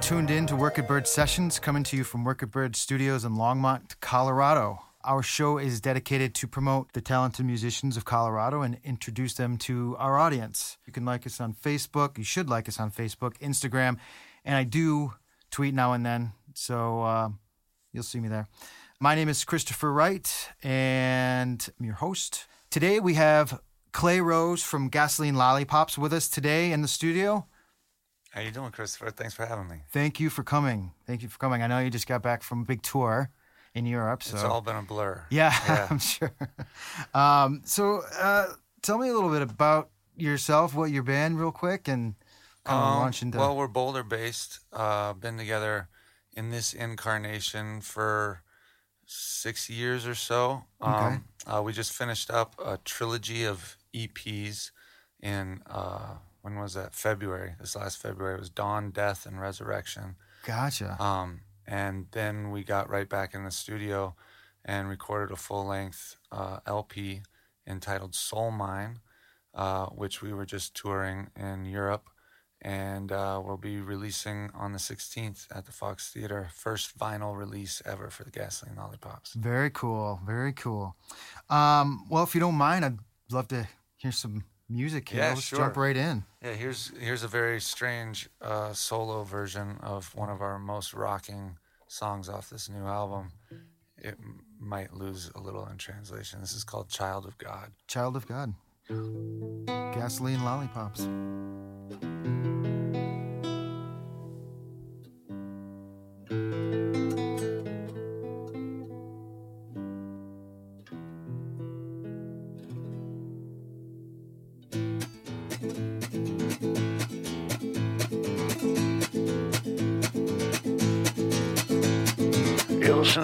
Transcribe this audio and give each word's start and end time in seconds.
tuned 0.00 0.30
in 0.30 0.46
to 0.46 0.56
Work 0.56 0.78
It 0.78 0.88
Bird 0.88 1.06
Sessions, 1.06 1.58
coming 1.58 1.82
to 1.84 1.96
you 1.96 2.04
from 2.04 2.24
Work 2.24 2.42
It 2.42 2.46
Bird 2.46 2.74
Studios 2.74 3.24
in 3.26 3.32
Longmont, 3.32 4.00
Colorado. 4.00 4.80
Our 5.04 5.22
show 5.22 5.58
is 5.58 5.78
dedicated 5.80 6.34
to 6.36 6.46
promote 6.46 6.94
the 6.94 7.02
talented 7.02 7.44
musicians 7.44 7.98
of 7.98 8.06
Colorado 8.06 8.62
and 8.62 8.78
introduce 8.82 9.34
them 9.34 9.58
to 9.58 9.96
our 9.98 10.18
audience. 10.18 10.78
You 10.86 10.92
can 10.92 11.04
like 11.04 11.26
us 11.26 11.38
on 11.38 11.52
Facebook. 11.52 12.16
You 12.16 12.24
should 12.24 12.48
like 12.48 12.66
us 12.66 12.80
on 12.80 12.90
Facebook, 12.90 13.36
Instagram, 13.40 13.98
and 14.42 14.56
I 14.56 14.64
do 14.64 15.12
tweet 15.50 15.74
now 15.74 15.92
and 15.92 16.04
then, 16.04 16.32
so 16.54 17.02
uh, 17.02 17.28
you'll 17.92 18.02
see 18.02 18.20
me 18.20 18.28
there. 18.28 18.48
My 19.00 19.14
name 19.14 19.28
is 19.28 19.44
Christopher 19.44 19.92
Wright, 19.92 20.48
and 20.62 21.68
I'm 21.78 21.84
your 21.84 21.96
host. 21.96 22.46
Today 22.70 23.00
we 23.00 23.14
have 23.14 23.60
Clay 23.92 24.22
Rose 24.22 24.62
from 24.62 24.88
Gasoline 24.88 25.34
Lollipops 25.34 25.98
with 25.98 26.14
us 26.14 26.26
today 26.26 26.72
in 26.72 26.80
the 26.80 26.88
studio. 26.88 27.46
How 28.30 28.42
you 28.42 28.52
doing, 28.52 28.70
Christopher? 28.70 29.10
Thanks 29.10 29.34
for 29.34 29.44
having 29.44 29.68
me. 29.68 29.82
Thank 29.90 30.20
you 30.20 30.30
for 30.30 30.44
coming. 30.44 30.92
Thank 31.04 31.22
you 31.22 31.28
for 31.28 31.38
coming. 31.38 31.62
I 31.62 31.66
know 31.66 31.80
you 31.80 31.90
just 31.90 32.06
got 32.06 32.22
back 32.22 32.44
from 32.44 32.62
a 32.62 32.64
big 32.64 32.80
tour 32.80 33.28
in 33.74 33.86
Europe. 33.86 34.22
So 34.22 34.36
it's 34.36 34.44
all 34.44 34.60
been 34.60 34.76
a 34.76 34.82
blur. 34.82 35.24
Yeah, 35.30 35.52
yeah. 35.68 35.88
I'm 35.90 35.98
sure. 35.98 36.32
Um, 37.12 37.62
so 37.64 38.02
uh, 38.20 38.46
tell 38.82 38.98
me 38.98 39.08
a 39.08 39.12
little 39.12 39.30
bit 39.30 39.42
about 39.42 39.90
yourself, 40.16 40.76
what 40.76 40.92
your 40.92 41.02
band, 41.02 41.40
real 41.40 41.50
quick, 41.50 41.88
and 41.88 42.14
kind 42.64 42.80
of 42.80 42.86
um, 42.86 42.98
launch 43.00 43.22
into. 43.22 43.36
Well, 43.36 43.56
we're 43.56 43.66
Boulder 43.66 44.04
based. 44.04 44.60
Uh, 44.72 45.12
been 45.12 45.36
together 45.36 45.88
in 46.36 46.50
this 46.50 46.72
incarnation 46.72 47.80
for 47.80 48.42
six 49.06 49.68
years 49.68 50.06
or 50.06 50.14
so. 50.14 50.66
Okay. 50.80 50.92
Um, 50.92 51.24
uh, 51.48 51.62
we 51.62 51.72
just 51.72 51.92
finished 51.92 52.30
up 52.30 52.54
a 52.64 52.78
trilogy 52.84 53.44
of 53.44 53.76
EPs 53.92 54.70
in 55.20 55.62
uh, 55.66 56.14
when 56.42 56.56
was 56.56 56.74
that? 56.74 56.94
February. 56.94 57.54
This 57.60 57.76
last 57.76 57.98
February 57.98 58.34
it 58.34 58.40
was 58.40 58.50
Dawn, 58.50 58.90
Death, 58.90 59.26
and 59.26 59.40
Resurrection. 59.40 60.16
Gotcha. 60.46 61.00
Um, 61.02 61.40
and 61.66 62.06
then 62.12 62.50
we 62.50 62.64
got 62.64 62.90
right 62.90 63.08
back 63.08 63.34
in 63.34 63.44
the 63.44 63.50
studio 63.50 64.14
and 64.64 64.88
recorded 64.88 65.32
a 65.32 65.36
full 65.36 65.66
length 65.66 66.16
uh, 66.32 66.58
LP 66.66 67.22
entitled 67.66 68.14
Soul 68.14 68.50
Mine, 68.50 69.00
uh, 69.54 69.86
which 69.86 70.22
we 70.22 70.32
were 70.32 70.46
just 70.46 70.74
touring 70.74 71.28
in 71.36 71.64
Europe. 71.64 72.08
And 72.62 73.10
uh, 73.10 73.40
we'll 73.42 73.56
be 73.56 73.80
releasing 73.80 74.50
on 74.54 74.72
the 74.72 74.78
16th 74.78 75.46
at 75.54 75.64
the 75.64 75.72
Fox 75.72 76.12
Theater. 76.12 76.50
First 76.54 76.98
vinyl 76.98 77.34
release 77.34 77.80
ever 77.86 78.10
for 78.10 78.22
the 78.24 78.30
Gasoline 78.30 78.76
Lollipops. 78.76 79.32
Very 79.32 79.70
cool. 79.70 80.20
Very 80.26 80.52
cool. 80.52 80.94
Um, 81.48 82.04
well, 82.10 82.22
if 82.22 82.34
you 82.34 82.40
don't 82.40 82.56
mind, 82.56 82.84
I'd 82.84 82.98
love 83.32 83.48
to 83.48 83.66
hear 83.96 84.12
some 84.12 84.44
music 84.70 85.08
here. 85.08 85.20
Yeah, 85.20 85.28
Let's 85.30 85.42
sure. 85.42 85.58
jump 85.58 85.76
right 85.76 85.96
in. 85.96 86.24
Yeah, 86.42 86.52
here's 86.52 86.92
here's 86.98 87.22
a 87.22 87.28
very 87.28 87.60
strange 87.60 88.28
uh, 88.40 88.72
solo 88.72 89.24
version 89.24 89.78
of 89.82 90.14
one 90.14 90.30
of 90.30 90.40
our 90.40 90.58
most 90.58 90.94
rocking 90.94 91.58
songs 91.88 92.28
off 92.28 92.48
this 92.48 92.68
new 92.68 92.86
album. 92.86 93.32
It 93.98 94.16
m- 94.18 94.40
might 94.58 94.94
lose 94.94 95.30
a 95.34 95.40
little 95.40 95.66
in 95.66 95.76
translation. 95.76 96.40
This 96.40 96.52
is 96.54 96.64
called 96.64 96.88
"Child 96.88 97.26
of 97.26 97.36
God." 97.36 97.72
Child 97.88 98.16
of 98.16 98.26
God. 98.26 98.54
Gasoline 99.94 100.42
Lollipops. 100.44 101.06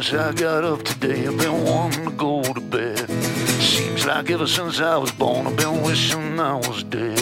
Since 0.06 0.20
I 0.20 0.32
got 0.32 0.62
up 0.62 0.84
today, 0.84 1.26
I've 1.26 1.36
been 1.36 1.64
wanting 1.64 2.04
to 2.04 2.10
go 2.12 2.40
to 2.40 2.60
bed. 2.60 3.08
Seems 3.60 4.06
like 4.06 4.30
ever 4.30 4.46
since 4.46 4.80
I 4.80 4.96
was 4.96 5.10
born, 5.10 5.48
I've 5.48 5.56
been 5.56 5.82
wishing 5.82 6.38
I 6.38 6.54
was 6.54 6.84
dead. 6.84 7.18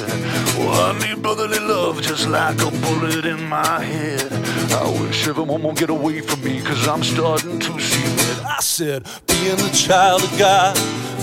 Oh, 0.59 0.93
I 0.93 0.99
need 0.99 1.22
brotherly 1.22 1.61
love 1.61 2.03
just 2.03 2.28
like 2.28 2.61
a 2.61 2.71
bullet 2.84 3.25
in 3.25 3.43
my 3.49 3.81
head. 3.81 4.31
I 4.72 4.91
wish 5.00 5.27
everyone 5.27 5.62
would 5.62 5.77
get 5.77 5.89
away 5.89 6.21
from 6.21 6.45
me, 6.45 6.61
cause 6.61 6.87
I'm 6.87 7.03
starting 7.03 7.59
to 7.59 7.81
see 7.81 8.05
red. 8.05 8.45
I 8.45 8.61
said, 8.61 9.09
being 9.27 9.61
a 9.61 9.72
child 9.72 10.22
of 10.22 10.39
God 10.39 10.77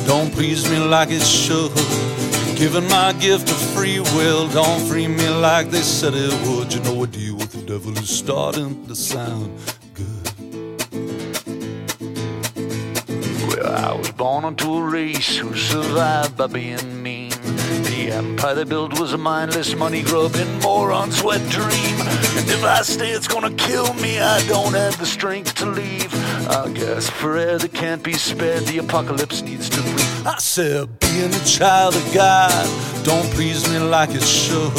don't 0.08 0.34
please 0.34 0.68
me 0.68 0.80
like 0.80 1.10
it 1.12 1.22
should. 1.22 1.72
Giving 2.58 2.88
my 2.90 3.14
gift 3.20 3.50
of 3.52 3.58
free 3.76 4.00
will 4.16 4.48
don't 4.48 4.82
free 4.88 5.08
me 5.08 5.30
like 5.30 5.70
they 5.70 5.82
said 5.82 6.14
it 6.16 6.34
would. 6.48 6.74
You 6.74 6.80
know, 6.82 7.04
a 7.04 7.08
deal 7.08 7.36
with 7.36 7.52
the 7.52 7.62
devil 7.62 7.96
is 7.98 8.10
starting 8.10 8.88
to 8.88 8.96
sound 8.96 9.52
born 14.22 14.46
into 14.46 14.72
a 14.76 14.84
race 14.84 15.36
who 15.36 15.52
survived 15.56 16.38
by 16.38 16.46
being 16.46 17.02
mean. 17.02 17.32
The 17.90 18.12
empire 18.14 18.54
they 18.54 18.66
built 18.66 19.00
was 19.00 19.14
a 19.14 19.18
mindless, 19.18 19.74
money 19.74 20.04
grubbing, 20.04 20.60
moron's 20.60 21.24
wet 21.24 21.42
dream. 21.50 21.96
And 22.38 22.48
if 22.48 22.64
I 22.64 22.84
stay, 22.84 23.10
it's 23.14 23.28
gonna 23.28 23.52
kill 23.56 23.92
me. 23.96 24.20
I 24.20 24.46
don't 24.46 24.76
have 24.76 24.96
the 25.00 25.08
strength 25.08 25.56
to 25.56 25.66
leave. 25.66 26.14
I 26.48 26.72
guess 26.72 27.10
for 27.10 27.36
air 27.36 27.58
that 27.58 27.74
can't 27.74 28.04
be 28.04 28.14
spared, 28.14 28.66
the 28.66 28.78
apocalypse 28.78 29.42
needs 29.42 29.70
to 29.70 29.82
breathe. 29.82 30.28
I 30.28 30.38
said, 30.38 31.00
being 31.00 31.34
a 31.34 31.44
child 31.44 31.96
of 31.96 32.14
God 32.14 32.68
don't 33.04 33.28
please 33.34 33.68
me 33.72 33.80
like 33.80 34.12
it 34.12 34.22
should. 34.22 34.72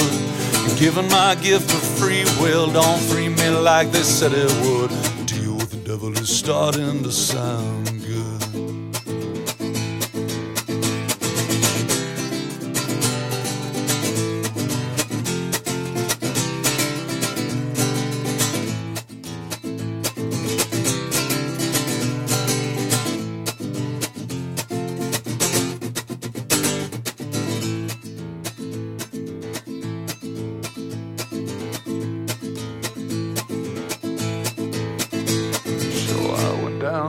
And 0.69 0.78
Giving 0.78 1.08
my 1.08 1.34
gift 1.34 1.69
of 1.75 1.82
free 1.98 2.22
will 2.41 2.70
don't 2.70 3.00
free 3.10 3.28
me 3.28 3.48
like 3.48 3.91
they 3.91 4.04
said 4.04 4.31
it 4.34 4.52
would. 4.64 4.91
Deal 5.26 5.56
with 5.56 5.72
the 5.72 5.82
devil 5.84 6.16
is 6.16 6.28
starting 6.28 7.02
to 7.02 7.10
sound 7.10 8.01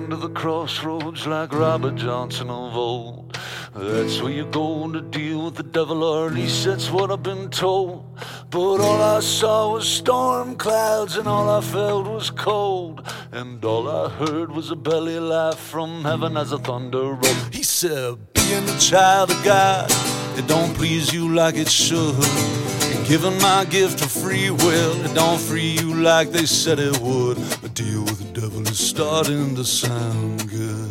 down 0.03 0.09
to 0.09 0.27
the 0.27 0.33
crossroads 0.33 1.25
like 1.27 1.53
Robert 1.53 1.95
Johnson 1.95 2.49
of 2.49 2.75
old. 2.75 3.37
That's 3.75 4.21
where 4.21 4.31
you're 4.31 4.51
go 4.51 4.91
to 4.91 5.01
deal 5.01 5.45
with 5.45 5.55
the 5.55 5.63
devil, 5.63 6.03
or 6.03 6.27
at 6.27 6.33
least 6.33 6.65
that's 6.65 6.89
what 6.89 7.11
I've 7.11 7.23
been 7.23 7.49
told. 7.49 8.05
But 8.49 8.81
all 8.81 9.01
I 9.01 9.19
saw 9.19 9.73
was 9.73 9.87
storm 9.87 10.55
clouds, 10.55 11.17
and 11.17 11.27
all 11.27 11.49
I 11.49 11.61
felt 11.61 12.07
was 12.07 12.29
cold. 12.29 13.07
And 13.31 13.63
all 13.63 13.87
I 13.87 14.09
heard 14.09 14.51
was 14.51 14.71
a 14.71 14.75
belly 14.75 15.19
laugh 15.19 15.59
from 15.59 16.03
heaven 16.03 16.37
as 16.37 16.49
the 16.49 16.59
thunder 16.59 17.13
rolled. 17.13 17.53
He 17.53 17.63
said, 17.63 18.33
being 18.33 18.67
a 18.69 18.79
child 18.79 19.31
of 19.31 19.43
God, 19.43 19.89
it 20.37 20.47
don't 20.47 20.75
please 20.75 21.13
you 21.13 21.33
like 21.33 21.55
it 21.55 21.69
should. 21.69 22.72
Giving 23.13 23.39
my 23.43 23.63
gift 23.65 24.01
of 24.01 24.11
free 24.11 24.49
will, 24.49 25.05
it 25.05 25.13
don't 25.13 25.39
free 25.39 25.77
you 25.79 25.93
like 25.93 26.31
they 26.31 26.47
said 26.47 26.79
it 26.79 26.97
would. 26.97 27.37
A 27.63 27.69
deal 27.69 28.01
with 28.01 28.17
the 28.17 28.41
devil 28.41 28.61
is 28.67 28.79
starting 28.79 29.53
to 29.55 29.63
sound 29.63 30.49
good. 30.49 30.89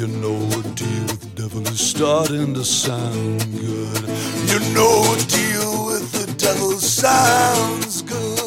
You 0.00 0.06
know, 0.06 0.36
a 0.36 0.62
deal 0.72 1.04
with 1.04 1.20
the 1.20 1.30
devil 1.34 1.60
is 1.68 1.78
starting 1.78 2.54
to 2.54 2.64
sound 2.64 3.40
good. 3.60 4.08
You 4.48 4.58
know, 4.72 5.04
a 5.12 5.16
deal 5.28 5.84
with 5.84 6.10
the 6.12 6.32
devil 6.38 6.72
sounds 6.78 8.00
good. 8.00 8.40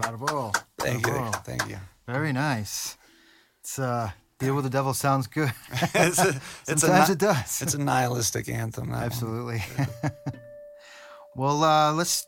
Bravo. 0.00 0.52
Thank 0.78 1.06
you, 1.06 1.30
thank 1.44 1.68
you. 1.68 1.76
Very 2.06 2.32
nice. 2.32 2.96
It's 3.60 3.78
uh, 3.78 4.12
Deal 4.40 4.54
with 4.54 4.64
the 4.64 4.70
Devil 4.70 4.94
sounds 4.94 5.26
good. 5.26 5.52
it's 5.94 6.18
a, 6.18 6.40
it's 6.66 6.80
Sometimes 6.80 7.08
ni- 7.08 7.12
it 7.12 7.18
does. 7.18 7.60
It's 7.62 7.74
a 7.74 7.78
nihilistic 7.78 8.48
anthem. 8.48 8.92
Absolutely. 8.92 9.62
well, 11.36 11.62
uh, 11.62 11.92
let's 11.92 12.26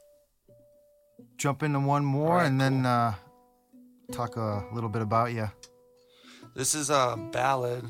jump 1.38 1.62
into 1.62 1.80
one 1.80 2.04
more 2.04 2.36
right, 2.36 2.46
and 2.46 2.60
then 2.60 2.84
uh, 2.84 3.14
talk 4.12 4.36
a 4.36 4.62
little 4.74 4.90
bit 4.90 5.00
about 5.00 5.32
you. 5.32 5.50
This 6.54 6.74
is 6.74 6.90
a 6.90 7.16
ballad. 7.32 7.82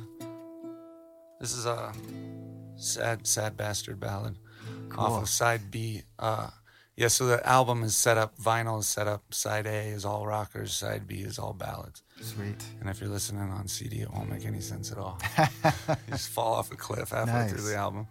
This 1.41 1.53
is 1.57 1.67
a 1.67 1.93
sad, 2.77 3.27
sad 3.27 3.57
bastard 3.57 3.99
ballad 3.99 4.39
Cool. 4.89 5.01
off 5.05 5.23
of 5.23 5.29
side 5.29 5.69
B. 5.73 6.03
Uh, 6.17 6.49
yeah, 6.97 7.09
so 7.09 7.27
the 7.27 7.47
album 7.47 7.83
is 7.83 7.97
set 7.97 8.19
up. 8.19 8.37
Vinyl 8.39 8.81
is 8.81 8.87
set 8.87 9.09
up. 9.09 9.33
Side 9.33 9.67
A 9.67 9.87
is 9.89 10.05
all 10.05 10.27
rockers. 10.27 10.75
Side 10.75 11.07
B 11.07 11.17
is 11.17 11.39
all 11.39 11.55
ballads. 11.55 12.03
Sweet. 12.21 12.63
And 12.81 12.89
if 12.89 13.01
you're 13.01 13.09
listening 13.09 13.51
on 13.51 13.67
CD, 13.67 14.01
it 14.03 14.13
won't 14.13 14.29
make 14.29 14.45
any 14.45 14.61
sense 14.61 14.93
at 14.93 14.99
all. 14.99 15.19
you 15.65 15.97
just 16.11 16.29
fall 16.29 16.55
off 16.55 16.71
a 16.71 16.77
cliff 16.77 17.11
halfway 17.11 17.49
through 17.49 17.69
the 17.69 17.77
album. 17.77 18.07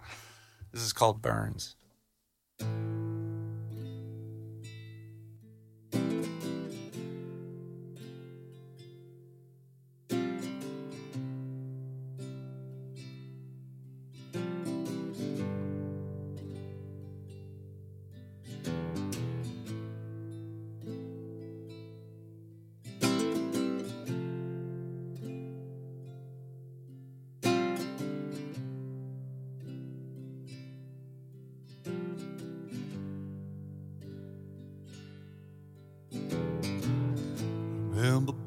This 0.72 0.82
is 0.82 0.94
called 0.94 1.22
Burns. 1.22 1.76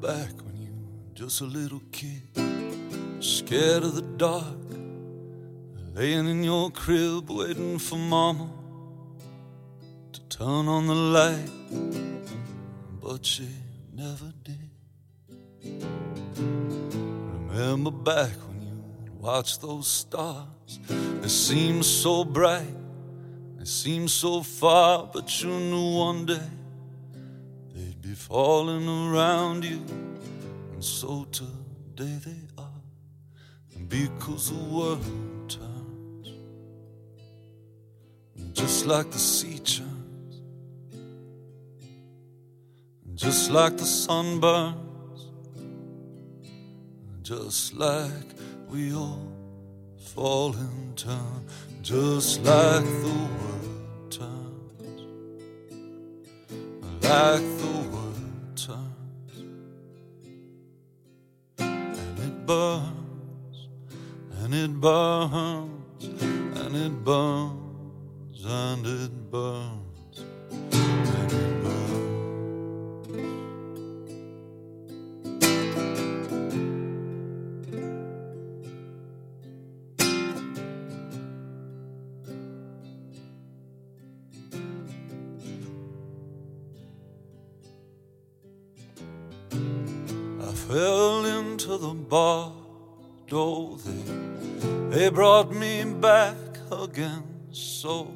Back 0.05 0.29
when 0.45 0.55
you 0.61 0.71
were 0.71 1.15
just 1.15 1.41
a 1.41 1.45
little 1.45 1.81
kid, 1.91 2.21
scared 3.19 3.81
of 3.81 3.95
the 3.95 4.03
dark, 4.17 4.61
laying 5.95 6.27
in 6.29 6.43
your 6.43 6.69
crib 6.69 7.31
waiting 7.31 7.79
for 7.79 7.95
mama 7.95 8.47
to 10.13 10.21
turn 10.29 10.67
on 10.67 10.85
the 10.85 10.93
light, 10.93 11.49
but 13.01 13.25
she 13.25 13.49
never 13.95 14.31
did. 14.43 14.69
Remember 17.49 17.89
back 17.89 18.35
when 18.47 18.61
you 18.61 18.83
watched 19.19 19.59
those 19.61 19.87
stars, 19.87 20.79
they 21.21 21.27
seemed 21.27 21.83
so 21.83 22.23
bright, 22.23 22.77
they 23.57 23.65
seemed 23.65 24.11
so 24.11 24.43
far, 24.43 25.09
but 25.11 25.41
you 25.41 25.49
knew 25.49 25.97
one 25.97 26.27
day 26.27 26.49
falling 28.27 28.87
around 28.89 29.63
you, 29.63 29.79
and 30.73 30.83
so 30.83 31.25
today 31.25 32.17
they 32.25 32.41
are. 32.57 32.81
Because 33.87 34.49
the 34.49 34.63
world 34.75 35.47
turns, 35.47 36.29
just 38.53 38.87
like 38.87 39.11
the 39.11 39.19
sea 39.19 39.59
turns, 39.59 40.41
just 43.13 43.51
like 43.51 43.77
the 43.77 43.85
sun 43.85 44.39
burns, 44.39 45.29
just 47.21 47.75
like 47.75 48.29
we 48.67 48.91
all 48.95 49.21
fall 50.15 50.51
in 50.53 50.93
turn, 50.95 51.45
just 51.83 52.43
like 52.43 52.83
the 52.83 53.19
world 53.37 54.11
turns. 54.11 55.01
Like 57.03 57.47
the 57.61 57.74
burns 62.45 63.67
and 64.41 64.53
it 64.53 64.79
burns 64.79 66.03
and 66.03 66.75
it 66.75 67.03
burns 67.03 68.45
and 68.45 68.85
it 68.85 69.31
burns 69.31 69.84
They, 94.89 95.09
brought 95.09 95.51
me 95.51 95.83
back 95.83 96.37
again. 96.71 97.23
So 97.51 98.11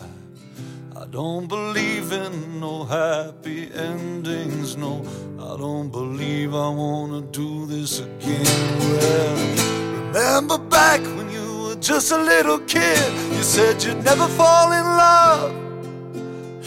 I, 0.00 1.02
I 1.02 1.06
don't 1.06 1.46
believe 1.46 2.12
in 2.12 2.60
no 2.60 2.84
happy 2.84 3.70
endings. 3.72 4.76
No, 4.76 5.04
I 5.38 5.56
don't 5.56 5.90
believe 5.90 6.54
I 6.54 6.68
wanna 6.68 7.22
do 7.32 7.66
this 7.66 8.00
again. 8.00 8.44
Well, 8.92 10.06
remember 10.06 10.58
back 10.58 11.00
when 11.16 11.30
you 11.30 11.64
were 11.64 11.76
just 11.76 12.12
a 12.12 12.18
little 12.18 12.58
kid? 12.60 13.12
You 13.36 13.42
said 13.42 13.82
you'd 13.82 14.04
never 14.04 14.28
fall 14.28 14.72
in 14.72 14.84
love. 14.84 15.68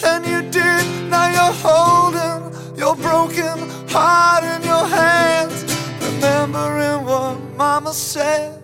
And 0.03 0.25
you 0.25 0.41
did, 0.49 1.09
now 1.09 1.27
you're 1.29 1.55
holding 1.61 2.77
your 2.77 2.95
broken 2.95 3.69
heart 3.89 4.43
in 4.43 4.63
your 4.63 4.85
hands. 4.87 5.63
Remembering 6.01 7.05
what 7.05 7.39
Mama 7.55 7.93
said. 7.93 8.60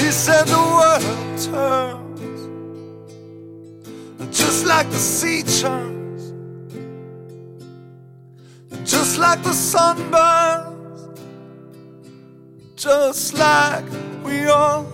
She 0.00 0.10
said 0.10 0.46
the 0.46 0.56
world 0.56 1.38
turns, 1.52 2.40
just 4.36 4.64
like 4.64 4.88
the 4.90 4.96
sea 4.96 5.42
turns, 5.42 6.32
just 8.90 9.18
like 9.18 9.42
the 9.42 9.52
sun 9.52 10.10
burns, 10.10 11.20
just 12.76 13.34
like 13.34 13.84
we 14.24 14.46
all 14.46 14.86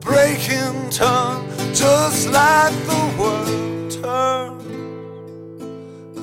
break 0.00 0.50
in 0.50 0.90
turn, 0.90 1.48
just 1.72 2.28
like 2.28 2.74
the 2.90 3.14
world 3.18 3.90
turns 4.02 4.64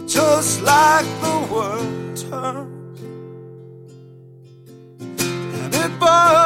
just 0.07 0.62
like 0.62 1.06
the 1.21 1.47
world 1.51 2.18
turns. 2.18 3.01
And 5.09 5.73
it 5.73 6.00
burns, 6.00 6.40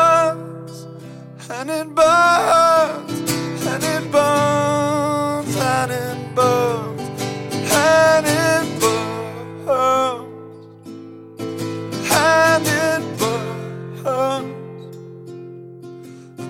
and 1.68 1.90
it 1.90 1.96
burns, 1.96 3.66
and 3.66 3.84
it 3.84 4.12
burns, 4.12 5.56
and 5.56 5.92
it 5.92 6.36
burns, 6.36 7.02
and 7.72 8.26
it 8.28 8.80
burns, 8.80 10.38
and 12.12 12.68
it 12.68 13.02
burns, 14.04 14.98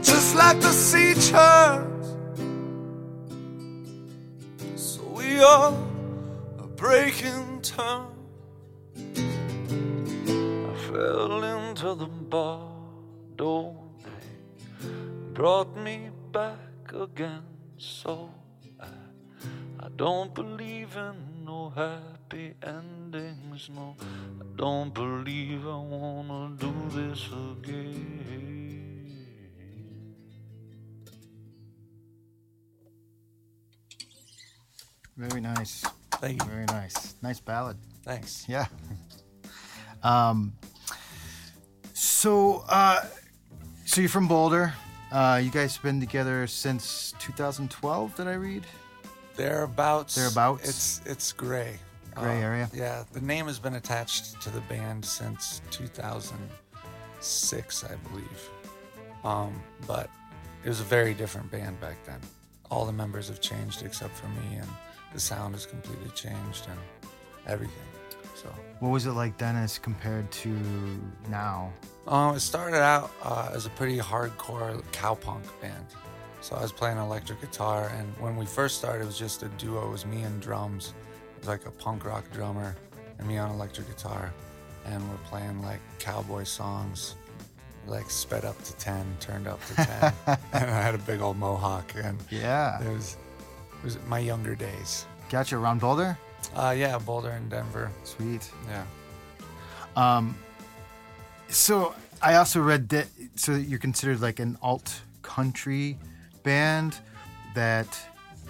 just 0.06 0.36
like 0.36 0.60
the 0.60 0.72
sea 0.72 1.14
churns. 1.14 2.08
So 4.76 5.02
we 5.16 5.40
all 5.42 5.78
are 6.60 6.68
breaking 6.76 7.62
turn. 7.62 8.08
I 9.08 10.76
fell 10.92 11.44
into 11.44 11.96
the 11.96 12.08
bar 12.30 12.68
door. 13.38 13.85
Brought 15.36 15.76
me 15.76 16.12
back 16.32 16.94
again. 16.94 17.44
So 17.78 18.30
I, 18.80 18.88
I 19.82 19.90
don't 19.98 20.34
believe 20.34 20.96
in 20.96 21.44
no 21.44 21.74
happy 21.76 22.54
endings. 22.64 23.70
No, 23.70 23.98
I 24.00 24.46
don't 24.56 24.94
believe 24.94 25.68
I 25.68 25.76
wanna 25.76 26.56
do 26.56 26.74
this 26.90 27.28
again. 27.28 28.16
Very 35.18 35.42
nice. 35.42 35.84
Thank 36.12 36.44
you. 36.44 36.50
Very 36.50 36.66
nice. 36.68 37.16
Nice 37.22 37.42
ballad. 37.42 37.76
Thanks. 38.04 38.46
Yeah. 38.48 38.68
Um, 40.04 40.54
so, 41.94 42.64
uh, 42.70 43.04
so 43.86 44.02
you're 44.02 44.10
from 44.10 44.28
Boulder. 44.28 44.76
Uh, 45.16 45.38
you 45.38 45.50
guys 45.50 45.76
have 45.76 45.82
been 45.82 46.00
together 46.02 46.46
since 46.46 47.14
2012. 47.20 48.18
Did 48.18 48.28
I 48.28 48.34
read? 48.34 48.66
Thereabouts. 49.38 50.16
Thereabouts? 50.16 50.68
It's 50.68 51.02
it's 51.06 51.32
gray. 51.32 51.80
Gray 52.16 52.42
area? 52.42 52.70
Yeah, 52.74 53.06
the 53.14 53.22
name 53.22 53.46
has 53.46 53.58
been 53.58 53.76
attached 53.76 54.42
to 54.42 54.50
the 54.50 54.60
band 54.62 55.06
since 55.06 55.62
2006, 55.72 57.84
I 57.86 57.96
believe. 58.10 58.50
Um, 59.24 59.64
but 59.88 60.10
it 60.66 60.68
was 60.68 60.82
a 60.82 60.84
very 60.84 61.14
different 61.14 61.50
band 61.50 61.80
back 61.80 61.96
then. 62.06 62.20
All 62.70 62.86
the 62.86 62.92
members 62.92 63.30
have 63.30 63.40
changed 63.40 63.84
except 63.84 64.18
for 64.18 64.28
me, 64.28 64.58
and 64.58 64.68
the 65.14 65.20
sound 65.22 65.56
has 65.56 65.66
completely 65.66 66.10
changed 66.10 66.68
and 66.70 66.78
everything. 67.48 67.88
So 68.36 68.54
What 68.80 68.90
was 68.90 69.06
it 69.06 69.12
like 69.12 69.38
then 69.38 69.56
as 69.56 69.80
compared 69.80 70.30
to 70.44 70.50
now? 71.30 71.72
Um, 72.08 72.36
it 72.36 72.42
started 72.42 72.82
out 72.82 73.10
uh, 73.24 73.50
as 73.54 73.66
a 73.66 73.70
pretty 73.72 73.98
hardcore 73.98 74.82
cowpunk 74.92 75.44
band. 75.62 75.86
So 76.42 76.56
I 76.56 76.62
was 76.62 76.72
playing 76.72 76.98
electric 76.98 77.42
guitar, 77.42 77.92
and 77.98 78.08
when 78.20 78.36
we 78.36 78.46
first 78.46 78.78
started, 78.78 79.02
it 79.04 79.06
was 79.08 79.18
just 79.18 79.42
a 79.42 79.48
duo. 79.58 79.88
It 79.88 79.92
was 79.92 80.06
me 80.06 80.22
and 80.22 80.40
drums. 80.42 80.94
It 81.38 81.40
was 81.40 81.48
like 81.48 81.66
a 81.66 81.72
punk 81.72 82.06
rock 82.06 82.24
drummer 82.32 82.76
and 83.18 83.28
me 83.28 83.38
on 83.40 83.50
electric 83.50 83.88
guitar, 83.88 84.32
and 84.86 85.02
we're 85.10 85.18
playing 85.30 85.62
like 85.64 85.80
cowboy 85.98 86.44
songs 86.44 87.16
like 87.88 88.10
sped 88.12 88.46
up 88.46 88.62
to 88.64 88.76
10, 88.78 89.18
turned 89.20 89.48
up 89.48 89.64
to 89.68 89.76
10. 89.76 90.14
and 90.54 90.70
I 90.72 90.82
had 90.82 90.94
a 90.96 91.00
big 91.00 91.22
old 91.22 91.38
mohawk. 91.38 91.92
And 91.96 92.18
Yeah. 92.30 92.82
it 92.84 92.92
was, 92.92 93.16
it 93.80 93.84
was 93.84 93.98
my 94.08 94.20
younger 94.20 94.56
days. 94.56 95.06
Gotcha. 95.30 95.56
Around 95.58 95.82
Boulder? 95.82 96.18
Uh, 96.56 96.76
yeah, 96.78 96.98
Boulder 96.98 97.30
and 97.30 97.50
Denver. 97.50 97.92
Sweet. 98.04 98.52
Yeah. 98.68 98.86
Um, 99.96 100.36
so 101.48 101.96
I 102.22 102.36
also 102.36 102.60
read 102.60 102.90
that 102.90 103.08
so 103.36 103.54
you're 103.54 103.80
considered 103.80 104.22
like 104.22 104.40
an 104.40 104.58
alt 104.62 105.02
country 105.22 105.98
band 106.44 106.98
that 107.54 107.88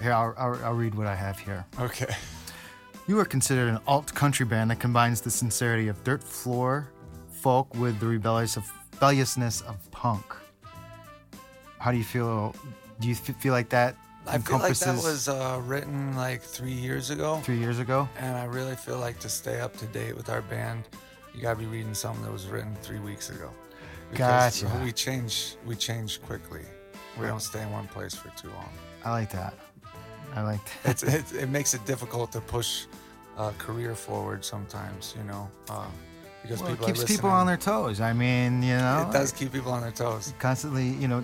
here 0.02 0.12
I'll, 0.12 0.34
I'll, 0.38 0.66
I'll 0.66 0.74
read 0.74 0.96
what 0.96 1.08
I 1.08 1.16
have 1.16 1.40
here. 1.40 1.66
Okay. 1.80 2.14
You 3.08 3.20
are 3.20 3.25
considered 3.25 3.70
an 3.70 3.80
alt 3.88 4.14
country 4.14 4.46
band 4.46 4.72
that 4.72 4.80
combines 4.80 5.22
the 5.22 5.30
sincerity 5.30 5.88
of 5.88 6.04
dirt 6.04 6.24
floor 6.24 6.92
folk 7.30 7.74
with 7.75 8.00
the 8.00 8.08
rebellious 8.08 8.58
of, 8.58 8.72
rebelliousness 8.94 9.62
of 9.62 9.75
punk. 9.92 10.24
How 11.80 11.92
do 11.92 11.98
you 11.98 12.04
feel? 12.04 12.56
Do 13.00 13.08
you 13.08 13.14
f- 13.14 13.40
feel 13.40 13.54
like 13.54 13.70
that 13.70 13.96
I 14.27 14.38
feel 14.39 14.58
like 14.60 14.77
that 14.77 14.96
was 14.96 15.27
uh, 15.27 15.62
written 15.65 16.15
like 16.15 16.41
three 16.41 16.72
years 16.72 17.10
ago. 17.10 17.41
three 17.44 17.60
years 17.60 17.79
ago? 17.79 18.10
And 18.20 18.36
I 18.36 18.46
really 18.46 18.75
feel 18.75 19.00
like 19.00 19.20
to 19.20 19.29
stay 19.29 19.62
up 19.62 19.75
to 19.77 19.86
date 19.88 20.15
with 20.15 20.29
our 20.29 20.41
band, 20.41 20.84
you 21.34 21.41
gotta 21.41 21.60
be 21.60 21.65
reading 21.65 21.94
something 21.94 22.24
that 22.24 22.32
was 22.32 22.48
written 22.48 22.75
three 22.82 23.00
weeks 23.00 23.29
ago. 23.29 23.51
Because 24.12 24.62
Gotcha. 24.62 24.84
We 24.84 24.91
change. 24.91 25.55
We 25.65 25.75
change 25.75 26.22
quickly. 26.22 26.62
We 27.20 27.27
don't 27.27 27.41
stay 27.41 27.62
in 27.62 27.72
one 27.72 27.88
place 27.88 28.13
for 28.13 28.29
too 28.29 28.50
long. 28.50 28.70
I 29.03 29.12
like 29.12 29.32
that. 29.32 29.53
I 30.36 30.41
like 30.41 30.62
that. 30.84 30.91
It's, 30.91 31.03
it, 31.03 31.44
it 31.44 31.50
makes 31.50 31.74
it 31.74 31.86
difficult 31.86 32.32
to 32.34 32.41
push 32.41 32.86
a 33.38 33.51
career 33.58 33.96
forward 33.96 34.44
sometimes. 34.44 35.13
You 35.17 35.24
know, 35.24 35.50
uh, 35.70 35.88
because 36.46 36.62
Well, 36.62 36.74
it 36.74 36.82
keeps 36.82 37.04
people 37.04 37.30
on 37.30 37.48
their 37.48 37.58
toes. 37.58 38.00
I 38.00 38.14
mean, 38.14 38.62
you 38.62 38.78
know, 38.78 39.08
It 39.10 39.14
does 39.14 39.32
keep 39.32 39.52
people 39.52 39.72
on 39.72 39.82
their 39.82 39.92
toes. 39.92 40.34
constantly. 40.40 40.90
You 40.90 41.08
know, 41.08 41.24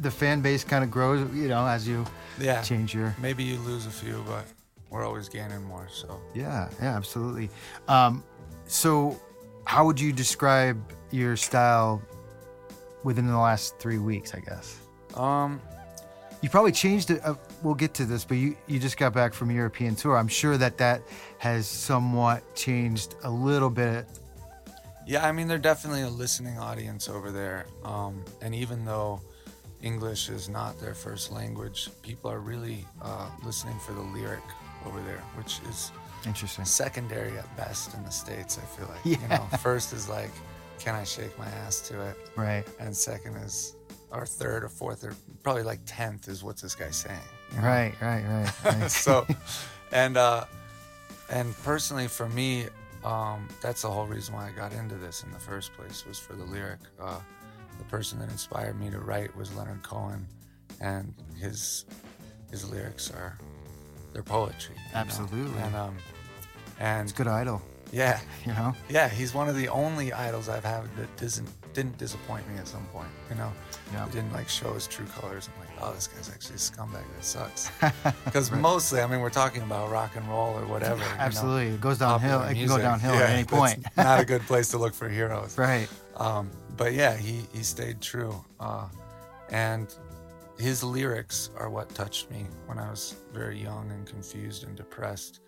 the 0.00 0.10
fan 0.10 0.40
base 0.40 0.62
kind 0.64 0.84
of 0.84 0.90
grows. 0.90 1.20
You 1.34 1.48
know, 1.48 1.66
as 1.66 1.86
you 1.86 2.04
Yeah. 2.38 2.62
change 2.62 2.94
your 2.94 3.14
Maybe 3.18 3.42
you 3.42 3.58
lose 3.58 3.86
a 3.86 3.90
few, 3.90 4.24
but 4.26 4.44
we're 4.90 5.04
always 5.04 5.28
gaining 5.28 5.64
more. 5.64 5.88
So 5.92 6.20
Yeah, 6.34 6.68
yeah, 6.80 6.96
absolutely. 6.96 7.50
Um, 7.88 8.22
so, 8.66 9.20
how 9.64 9.84
would 9.84 10.00
you 10.00 10.12
describe 10.12 10.78
your 11.10 11.36
style 11.36 12.00
within 13.04 13.26
the 13.26 13.38
last 13.38 13.78
three 13.78 13.98
weeks? 13.98 14.34
I 14.34 14.40
guess 14.40 14.76
um, 15.16 15.60
you 16.40 16.48
probably 16.48 16.72
changed 16.72 17.10
it. 17.10 17.20
Uh, 17.24 17.34
we'll 17.62 17.74
get 17.74 17.94
to 17.94 18.04
this, 18.04 18.24
but 18.24 18.36
you 18.36 18.56
you 18.66 18.78
just 18.78 18.96
got 18.96 19.12
back 19.12 19.34
from 19.34 19.50
European 19.50 19.94
tour. 19.96 20.16
I'm 20.16 20.28
sure 20.28 20.56
that 20.56 20.78
that 20.78 21.02
has 21.38 21.66
somewhat 21.66 22.42
changed 22.54 23.16
a 23.24 23.30
little 23.30 23.70
bit. 23.70 24.06
Yeah, 25.06 25.26
I 25.26 25.32
mean, 25.32 25.48
they're 25.48 25.58
definitely 25.58 26.02
a 26.02 26.08
listening 26.08 26.58
audience 26.58 27.08
over 27.08 27.30
there. 27.30 27.66
Um, 27.84 28.24
and 28.40 28.54
even 28.54 28.84
though 28.84 29.20
English 29.82 30.28
is 30.28 30.48
not 30.48 30.80
their 30.80 30.94
first 30.94 31.32
language, 31.32 31.88
people 32.02 32.30
are 32.30 32.38
really 32.40 32.86
uh, 33.02 33.28
listening 33.44 33.78
for 33.80 33.92
the 33.92 34.00
lyric 34.00 34.42
over 34.86 35.00
there, 35.02 35.22
which 35.36 35.60
is 35.68 35.90
Interesting. 36.26 36.64
secondary 36.64 37.36
at 37.36 37.56
best 37.56 37.94
in 37.94 38.02
the 38.04 38.10
States, 38.10 38.58
I 38.58 38.64
feel 38.76 38.88
like. 38.88 39.00
Yeah. 39.04 39.22
You 39.22 39.28
know, 39.28 39.58
first 39.58 39.92
is 39.92 40.08
like, 40.08 40.30
can 40.78 40.94
I 40.94 41.04
shake 41.04 41.36
my 41.38 41.46
ass 41.46 41.80
to 41.88 42.00
it? 42.00 42.16
Right. 42.36 42.64
And 42.78 42.96
second 42.96 43.36
is, 43.36 43.74
or 44.12 44.26
third 44.26 44.62
or 44.62 44.68
fourth 44.68 45.04
or 45.04 45.14
probably 45.42 45.62
like 45.62 45.80
tenth 45.86 46.28
is 46.28 46.44
what's 46.44 46.60
this 46.62 46.74
guy 46.74 46.90
saying? 46.90 47.18
you 47.50 47.60
know? 47.60 47.66
Right. 47.66 47.94
Right. 48.00 48.24
Right. 48.24 48.64
right. 48.80 48.90
so 48.90 49.26
and 49.92 50.16
uh 50.18 50.44
and 51.30 51.56
personally 51.62 52.08
for 52.08 52.28
me 52.28 52.66
um 53.04 53.48
that's 53.60 53.82
the 53.82 53.90
whole 53.90 54.06
reason 54.06 54.34
why 54.34 54.46
i 54.48 54.50
got 54.52 54.72
into 54.72 54.94
this 54.96 55.22
in 55.24 55.30
the 55.32 55.38
first 55.38 55.72
place 55.74 56.06
was 56.06 56.18
for 56.18 56.34
the 56.34 56.44
lyric 56.44 56.78
uh 57.00 57.18
the 57.78 57.84
person 57.84 58.18
that 58.18 58.30
inspired 58.30 58.78
me 58.78 58.90
to 58.90 58.98
write 59.00 59.34
was 59.36 59.52
leonard 59.56 59.82
cohen 59.82 60.26
and 60.80 61.12
his 61.38 61.84
his 62.50 62.70
lyrics 62.70 63.10
are 63.10 63.36
they're 64.12 64.22
poetry 64.22 64.74
you 64.76 64.94
know? 64.94 65.00
Absolutely. 65.00 65.60
and 65.62 65.74
um 65.74 65.96
and 66.80 67.02
it's 67.08 67.12
a 67.12 67.16
good 67.16 67.28
idol. 67.28 67.60
yeah 67.92 68.20
You 68.46 68.52
know. 68.52 68.74
yeah 68.88 69.08
he's 69.08 69.34
one 69.34 69.48
of 69.48 69.56
the 69.56 69.68
only 69.68 70.12
idols 70.12 70.48
i've 70.48 70.64
had 70.64 70.84
that 70.96 71.16
doesn't 71.16 71.48
didn't 71.74 71.96
disappoint 71.98 72.46
me 72.50 72.58
at 72.58 72.68
some 72.68 72.84
point 72.86 73.08
you 73.30 73.36
know 73.36 73.50
Yeah. 73.92 74.04
he 74.06 74.12
didn't 74.12 74.32
like 74.32 74.48
show 74.48 74.74
his 74.74 74.86
true 74.86 75.06
colors 75.06 75.48
i'm 75.52 75.60
like 75.66 75.71
oh 75.82 75.92
this 75.92 76.06
guy's 76.06 76.30
actually 76.30 76.54
a 76.54 76.58
scumbag. 76.58 77.04
That 77.14 77.24
sucks. 77.24 77.70
Because 78.24 78.50
mostly 78.50 79.00
i 79.00 79.06
mean 79.06 79.20
we're 79.20 79.30
talking 79.30 79.62
about 79.62 79.90
rock 79.90 80.16
and 80.16 80.26
roll 80.28 80.54
or 80.58 80.66
whatever 80.66 80.96
you 80.96 81.10
know, 81.10 81.16
Absolutely. 81.18 81.68
It 81.74 81.80
goes 81.80 81.98
downhill. 81.98 82.42
It 82.42 82.54
can 82.54 82.66
go 82.68 82.78
downhill 82.78 83.14
Yeah, 83.14 83.22
at 83.22 83.30
any 83.30 83.44
point. 83.58 83.84
not 83.96 84.20
a 84.20 84.24
good 84.32 84.42
place 84.42 84.68
to 84.70 84.78
look 84.78 84.94
for 84.94 85.08
heroes. 85.08 85.58
Right. 85.58 85.88
um, 86.16 86.50
but 86.76 86.92
yeah 86.94 87.16
he 87.16 87.42
he 87.52 87.62
stayed 87.62 88.00
true. 88.00 88.34
Uh, 88.60 88.88
and 89.50 89.94
his 90.58 90.82
lyrics 90.84 91.50
are 91.56 91.68
what 91.70 91.88
touched 91.94 92.30
me 92.30 92.46
when 92.66 92.78
i 92.78 92.88
was 92.88 93.16
very 93.32 93.58
young 93.60 93.90
and 93.90 94.06
confused 94.06 94.64
and 94.64 94.76
depressed. 94.76 95.40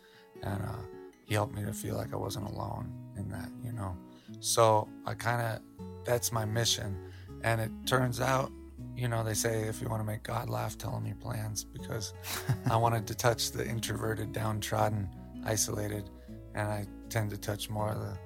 And 0.43 0.61
uh, 0.63 0.83
he 1.27 1.35
helped 1.35 1.55
me 1.55 1.63
to 1.65 1.73
feel 1.73 1.97
like 1.97 2.13
i 2.13 2.17
wasn't 2.17 2.47
alone 2.49 2.93
in 3.17 3.29
that 3.31 3.49
you 3.63 3.73
know. 3.73 3.97
So 4.41 4.89
i 5.07 5.15
kind 5.15 5.41
of 5.47 5.61
that's 6.05 6.33
my 6.33 6.45
mission. 6.45 6.97
And 7.43 7.61
it 7.61 7.71
turns 7.87 8.21
out 8.21 8.51
you 8.97 9.09
know 9.09 9.25
they 9.25 9.35
say 9.35 9.63
if 9.63 9.81
you 9.81 9.89
want 9.89 10.01
to 10.01 10.05
make 10.07 10.23
god 10.23 10.49
laugh 10.49 10.79
tell 10.79 10.97
him 10.97 11.07
your 11.07 11.17
plans 11.17 11.65
because 11.65 12.15
i 12.71 12.77
wanted 12.77 13.07
to 13.07 13.15
touch 13.15 13.51
the 13.51 13.67
introverted 13.67 14.33
downtrodden 14.33 15.09
isolated 15.45 16.11
and 16.55 16.69
i 16.69 16.87
tend 17.09 17.31
to 17.31 17.37
touch 17.37 17.69
more 17.69 17.91
of 17.91 17.99
the 17.99 18.17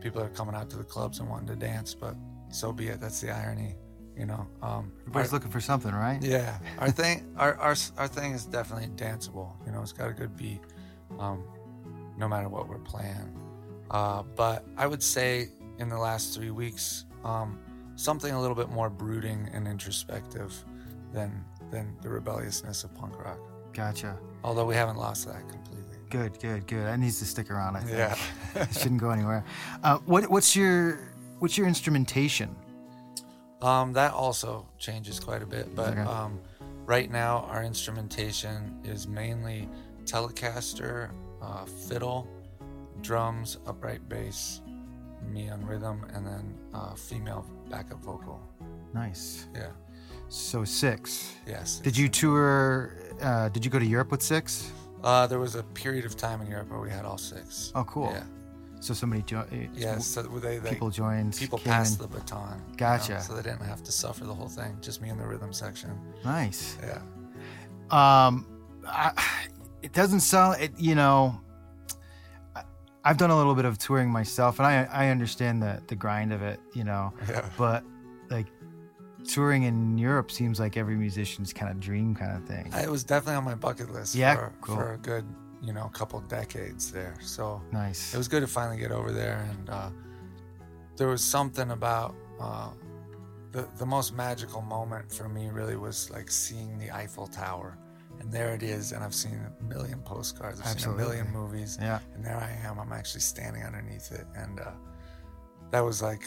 people 0.00 0.20
that 0.20 0.26
are 0.26 0.34
coming 0.34 0.54
out 0.54 0.68
to 0.68 0.76
the 0.76 0.84
clubs 0.84 1.20
and 1.20 1.28
wanting 1.28 1.48
to 1.48 1.56
dance 1.56 1.94
but 1.94 2.16
so 2.50 2.72
be 2.72 2.88
it 2.88 3.00
that's 3.00 3.20
the 3.20 3.30
irony 3.30 3.74
you 4.16 4.26
know 4.26 4.46
um 4.62 4.92
Everybody's 5.02 5.32
looking 5.32 5.50
for 5.50 5.60
something, 5.60 5.92
right? 5.92 6.20
yeah, 6.22 6.58
our 6.78 6.90
thing, 6.90 7.32
our, 7.36 7.54
our 7.56 7.76
our 7.96 8.08
thing 8.08 8.32
is 8.32 8.44
definitely 8.44 8.88
danceable. 8.88 9.52
You 9.64 9.72
know, 9.72 9.80
it's 9.82 9.92
got 9.92 10.10
a 10.10 10.12
good 10.12 10.36
beat, 10.36 10.60
um, 11.18 11.44
no 12.18 12.26
matter 12.26 12.48
what 12.48 12.68
we're 12.68 12.78
playing. 12.78 13.38
Uh, 13.90 14.24
but 14.34 14.66
I 14.76 14.86
would 14.88 15.02
say 15.02 15.48
in 15.78 15.88
the 15.88 15.96
last 15.96 16.34
three 16.34 16.50
weeks, 16.50 17.04
um, 17.24 17.58
something 17.96 18.32
a 18.32 18.40
little 18.40 18.54
bit 18.56 18.70
more 18.70 18.88
brooding 18.88 19.48
and 19.52 19.66
introspective 19.66 20.54
than 21.12 21.44
than 21.70 21.96
the 22.02 22.08
rebelliousness 22.08 22.84
of 22.84 22.94
punk 22.94 23.18
rock. 23.18 23.38
Gotcha. 23.72 24.16
Although 24.44 24.64
we 24.66 24.74
haven't 24.74 24.96
lost 24.96 25.26
that 25.26 25.48
completely. 25.48 25.96
Good. 26.10 26.38
Good. 26.40 26.66
Good. 26.66 26.86
That 26.86 26.98
needs 27.00 27.18
to 27.18 27.24
stick 27.24 27.50
around. 27.50 27.76
I 27.76 27.80
think. 27.80 27.98
Yeah. 27.98 28.16
it 28.54 28.72
shouldn't 28.72 29.00
go 29.00 29.10
anywhere. 29.10 29.44
Uh, 29.82 29.98
what 30.06 30.30
what's 30.30 30.54
your 30.54 31.00
what's 31.40 31.58
your 31.58 31.66
instrumentation? 31.66 32.54
Um, 33.62 33.92
that 33.94 34.12
also 34.12 34.68
changes 34.78 35.18
quite 35.18 35.42
a 35.42 35.46
bit, 35.46 35.74
but 35.74 35.92
Okay. 35.92 36.00
um, 36.02 36.38
right 36.84 37.10
now 37.10 37.48
our 37.50 37.64
instrumentation 37.64 38.78
is 38.84 39.08
mainly 39.08 39.68
Telecaster, 40.04 41.10
uh, 41.42 41.64
fiddle, 41.64 42.28
drums, 43.00 43.58
upright 43.66 44.06
bass, 44.08 44.60
me 45.32 45.50
on 45.50 45.64
rhythm, 45.64 46.04
and 46.14 46.26
then 46.26 46.54
uh, 46.74 46.94
female 46.94 47.46
backup 47.70 48.02
vocal. 48.02 48.40
Nice. 48.94 49.46
Yeah. 49.54 49.70
So 50.28 50.64
six. 50.64 51.34
Yes. 51.46 51.78
Did 51.78 51.96
you 51.96 52.08
tour? 52.08 52.96
Uh, 53.20 53.48
did 53.48 53.64
you 53.64 53.70
go 53.70 53.78
to 53.78 53.86
Europe 53.86 54.10
with 54.10 54.22
six? 54.22 54.72
Uh, 55.02 55.26
there 55.26 55.38
was 55.38 55.54
a 55.54 55.62
period 55.62 56.04
of 56.04 56.16
time 56.16 56.40
in 56.40 56.48
Europe 56.48 56.70
where 56.70 56.80
we 56.80 56.90
had 56.90 57.04
all 57.04 57.18
six. 57.18 57.72
Oh, 57.74 57.84
cool. 57.84 58.10
Yeah. 58.12 58.24
So 58.80 58.94
somebody 58.94 59.22
joined. 59.22 59.70
Yeah. 59.74 59.98
So 59.98 60.22
they, 60.22 60.58
they 60.58 60.70
people 60.70 60.90
joined. 60.90 61.36
people 61.36 61.58
passed 61.58 62.00
in. 62.00 62.02
the 62.02 62.18
baton. 62.18 62.58
you 62.58 62.72
know, 62.72 62.76
Gotcha. 62.76 63.20
so 63.20 63.34
they 63.34 63.42
didn't 63.42 63.62
have 63.62 63.82
to 63.84 63.92
suffer 63.92 64.24
the 64.24 64.34
whole 64.34 64.48
thing. 64.48 64.76
Just 64.80 65.00
me 65.00 65.08
in 65.08 65.18
the 65.18 65.26
rhythm 65.26 65.52
section. 65.52 65.98
Nice. 66.24 66.76
Yeah. 66.82 67.00
Um, 67.90 68.46
I, 68.86 69.12
it 69.82 69.92
doesn't 69.92 70.20
sound. 70.20 70.60
It, 70.60 70.72
you 70.78 70.94
know, 70.94 71.40
I've 73.06 73.16
done 73.16 73.30
a 73.30 73.36
little 73.36 73.54
bit 73.54 73.64
of 73.64 73.78
touring 73.78 74.10
myself, 74.10 74.58
and 74.58 74.66
I 74.66 74.88
I 74.92 75.08
understand 75.08 75.62
the 75.62 75.80
the 75.86 75.94
grind 75.94 76.32
of 76.32 76.42
it. 76.42 76.58
You 76.74 76.84
know, 76.84 77.12
Yeah. 77.28 77.48
but 77.56 77.84
like 78.30 78.48
touring 79.24 79.62
in 79.64 79.96
Europe 79.96 80.30
seems 80.30 80.58
like 80.60 80.76
every 80.76 80.96
musician's 80.96 81.52
kind 81.52 81.70
of 81.70 81.78
dream 81.80 82.14
kind 82.14 82.36
of 82.36 82.44
thing. 82.48 82.72
It 82.74 82.90
was 82.90 83.04
definitely 83.04 83.36
on 83.36 83.44
my 83.44 83.54
bucket 83.54 83.90
list 83.92 84.14
Yeah, 84.14 84.34
for, 84.36 84.52
cool. 84.60 84.76
for 84.76 84.92
a 84.94 84.98
good, 84.98 85.24
you 85.62 85.72
know, 85.72 85.88
couple 85.88 86.20
decades 86.20 86.92
there. 86.92 87.14
So 87.20 87.60
nice. 87.72 88.14
it 88.14 88.18
was 88.18 88.28
good 88.28 88.40
to 88.42 88.46
finally 88.46 88.78
get 88.78 88.90
over 88.92 89.10
there. 89.12 89.46
And 89.50 89.70
uh, 89.70 89.90
there 90.96 91.08
was 91.08 91.22
something 91.24 91.70
about 91.72 92.14
uh, 92.40 92.70
the, 93.52 93.68
the 93.78 93.86
most 93.86 94.14
magical 94.14 94.62
moment 94.62 95.12
for 95.12 95.28
me 95.28 95.48
really 95.50 95.76
was 95.76 96.08
like 96.10 96.30
seeing 96.30 96.78
the 96.78 96.90
Eiffel 96.92 97.26
Tower. 97.26 97.78
And 98.26 98.34
there 98.34 98.54
it 98.54 98.64
is. 98.64 98.90
And 98.90 99.04
I've 99.04 99.14
seen 99.14 99.38
a 99.60 99.62
million 99.62 100.00
postcards, 100.00 100.60
I've 100.60 100.80
seen 100.80 100.92
a 100.92 100.96
million 100.96 101.30
movies. 101.32 101.78
yeah. 101.80 102.00
And 102.14 102.24
there 102.24 102.36
I 102.36 102.68
am. 102.68 102.80
I'm 102.80 102.92
actually 102.92 103.20
standing 103.20 103.62
underneath 103.62 104.10
it. 104.10 104.26
And 104.34 104.58
uh, 104.58 104.72
that 105.70 105.78
was 105.78 106.02
like, 106.02 106.22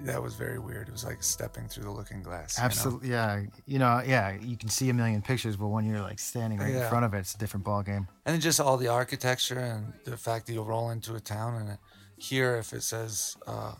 that 0.00 0.20
was 0.20 0.34
very 0.34 0.58
weird. 0.58 0.88
It 0.88 0.90
was 0.90 1.04
like 1.04 1.22
stepping 1.22 1.68
through 1.68 1.84
the 1.84 1.92
looking 1.92 2.20
glass. 2.20 2.58
you 2.58 2.62
know? 2.62 2.66
Absolutely. 2.66 3.10
Yeah. 3.10 3.44
You 3.66 3.78
know. 3.78 4.02
Yeah. 4.04 4.36
You 4.40 4.56
can 4.56 4.68
see 4.70 4.90
a 4.90 4.94
million 4.94 5.22
pictures, 5.22 5.54
but 5.54 5.68
when 5.68 5.84
you're 5.84 6.00
like 6.00 6.18
standing 6.18 6.58
right 6.58 6.74
in 6.74 6.88
front 6.88 7.04
of 7.04 7.14
it, 7.14 7.18
it's 7.20 7.34
a 7.36 7.38
different 7.38 7.64
ball 7.64 7.84
game. 7.84 8.08
and 8.26 8.34
then 8.34 8.40
just 8.40 8.58
all 8.58 8.76
the 8.76 8.88
architecture 8.88 9.60
and 9.60 9.92
the 10.04 10.16
fact 10.16 10.48
that 10.48 10.52
you'll 10.52 10.64
roll 10.64 10.90
into 10.90 11.14
a 11.14 11.20
town 11.20 11.54
and 11.62 11.78
here 12.16 12.56
if 12.56 12.72
it 12.72 12.82
says 12.82 13.36
uh, 13.46 13.72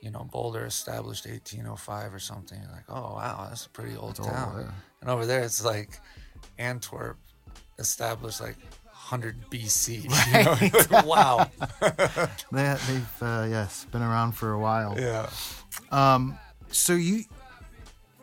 you 0.00 0.10
know, 0.10 0.28
Boulder 0.32 0.66
established 0.66 1.26
1805 1.26 2.12
or 2.12 2.18
something. 2.18 2.60
You're 2.60 2.72
like, 2.72 2.84
oh 2.88 3.14
wow, 3.14 3.46
that's 3.48 3.66
a 3.66 3.70
pretty 3.70 3.96
old 3.96 4.18
old, 4.18 4.28
town. 4.28 4.56
yeah. 4.58 4.72
And 5.00 5.10
over 5.10 5.26
there, 5.26 5.42
it's 5.42 5.64
like 5.64 6.00
Antwerp 6.58 7.18
established 7.78 8.40
like 8.40 8.56
100 8.84 9.36
BC. 9.50 10.04
You 10.90 11.00
know? 11.00 11.02
Wow. 11.06 11.50
They, 12.52 12.76
they've 12.88 13.22
uh, 13.22 13.46
yes 13.48 13.86
been 13.90 14.02
around 14.02 14.32
for 14.32 14.52
a 14.52 14.58
while. 14.58 14.94
yeah. 14.98 15.28
Um, 15.90 16.38
so 16.70 16.94
you 16.94 17.24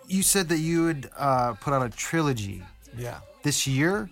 you 0.08 0.22
said 0.24 0.50
that 0.50 0.58
you 0.60 0.84
would 0.86 1.10
uh, 1.17 1.53
put 1.53 1.74
out 1.74 1.84
a 1.86 1.89
trilogy 1.89 2.62
Yeah. 2.98 3.20
this 3.43 3.65
year. 3.67 4.10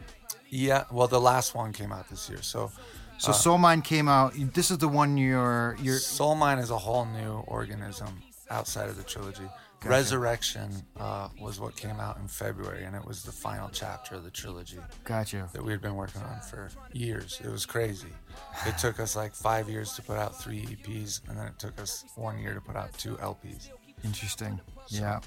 Yeah. 0.50 0.84
Well, 0.91 1.08
the 1.08 1.20
last 1.20 1.53
one 1.55 1.74
came 1.74 1.91
out 1.91 2.10
this 2.10 2.29
year, 2.29 2.41
so. 2.41 2.72
So 3.17 3.31
Soul 3.34 3.60
Mine 3.60 3.84
came 3.84 4.08
out. 4.08 4.34
This 4.53 4.72
is 4.72 4.79
the 4.79 4.88
one 4.88 5.15
you're 5.15 5.77
you're 5.81 6.00
Soul 6.00 6.34
Mine 6.34 6.58
is 6.58 6.72
a 6.72 6.77
whole 6.77 7.05
new 7.05 7.43
organism 7.46 8.24
outside 8.50 8.89
of 8.89 8.98
the 8.98 9.03
trilogy. 9.03 9.48
Resurrection 9.83 10.71
uh, 11.00 11.29
was 11.39 11.59
what 11.59 11.75
came 11.75 12.00
out 12.00 12.17
in 12.17 12.27
February, 12.27 12.83
and 12.83 12.95
it 12.95 13.03
was 13.03 13.23
the 13.23 13.31
final 13.31 13.69
chapter 13.71 14.15
of 14.15 14.23
the 14.23 14.29
trilogy 14.29 14.77
gotcha. 15.03 15.50
that 15.53 15.63
we 15.63 15.71
had 15.71 15.81
been 15.81 15.95
working 15.95 16.21
on 16.21 16.39
for 16.41 16.69
years. 16.93 17.41
It 17.43 17.50
was 17.50 17.65
crazy. 17.65 18.09
It 18.67 18.77
took 18.77 19.00
us 19.00 19.15
like 19.15 19.33
five 19.33 19.67
years 19.69 19.93
to 19.93 20.01
put 20.03 20.17
out 20.17 20.39
three 20.39 20.61
EPs, 20.61 21.27
and 21.27 21.38
then 21.38 21.47
it 21.47 21.57
took 21.57 21.79
us 21.81 22.05
one 22.15 22.38
year 22.39 22.53
to 22.53 22.61
put 22.61 22.75
out 22.75 22.93
two 22.97 23.15
LPs. 23.15 23.69
Interesting. 24.03 24.59
Yeah. 24.88 25.19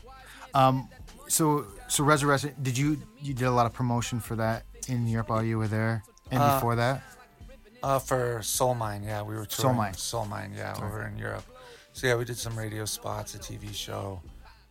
Um. 0.54 0.88
So 1.28 1.66
so 1.88 2.04
Resurrection. 2.04 2.54
Did 2.62 2.78
you 2.78 2.99
you 3.20 3.34
did 3.34 3.46
a 3.46 3.50
lot 3.50 3.66
of 3.66 3.73
promotion 3.73 4.20
for 4.20 4.37
that 4.37 4.64
in 4.88 5.06
Europe 5.08 5.30
while 5.30 5.42
you 5.42 5.58
were 5.58 5.68
there, 5.68 6.02
and 6.30 6.40
Uh, 6.40 6.54
before 6.54 6.76
that? 6.76 7.02
Uh, 7.82 7.99
for 7.99 8.40
Soul 8.42 8.75
Mine, 8.75 9.02
yeah, 9.02 9.23
we 9.23 9.34
were 9.34 9.46
Soul 9.49 9.75
Mine. 9.75 9.94
Soul 9.94 10.25
Mine, 10.26 10.54
yeah, 10.56 10.75
over 10.82 11.06
in 11.06 11.18
Europe. 11.18 11.44
So 11.92 12.06
yeah, 12.06 12.14
we 12.16 12.25
did 12.25 12.38
some 12.38 12.56
radio 12.58 12.84
spots, 12.87 13.34
a 13.34 13.38
TV 13.38 13.73
show, 13.75 14.20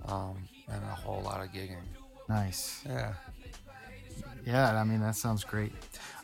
um, 0.08 0.38
and 0.70 0.82
a 0.84 0.96
whole 0.96 1.22
lot 1.22 1.42
of 1.42 1.52
gigging. 1.52 1.84
Nice. 2.30 2.82
Yeah. 2.86 3.14
Yeah. 4.46 4.80
I 4.80 4.84
mean 4.84 5.02
that 5.02 5.16
sounds 5.16 5.44
great. 5.44 5.74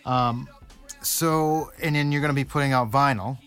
Um. 0.05 0.47
So 1.01 1.71
and 1.81 1.95
then 1.95 2.11
you're 2.11 2.21
gonna 2.21 2.33
be 2.33 2.43
putting 2.45 2.73
out 2.73 2.91
vinyl. 2.91 3.37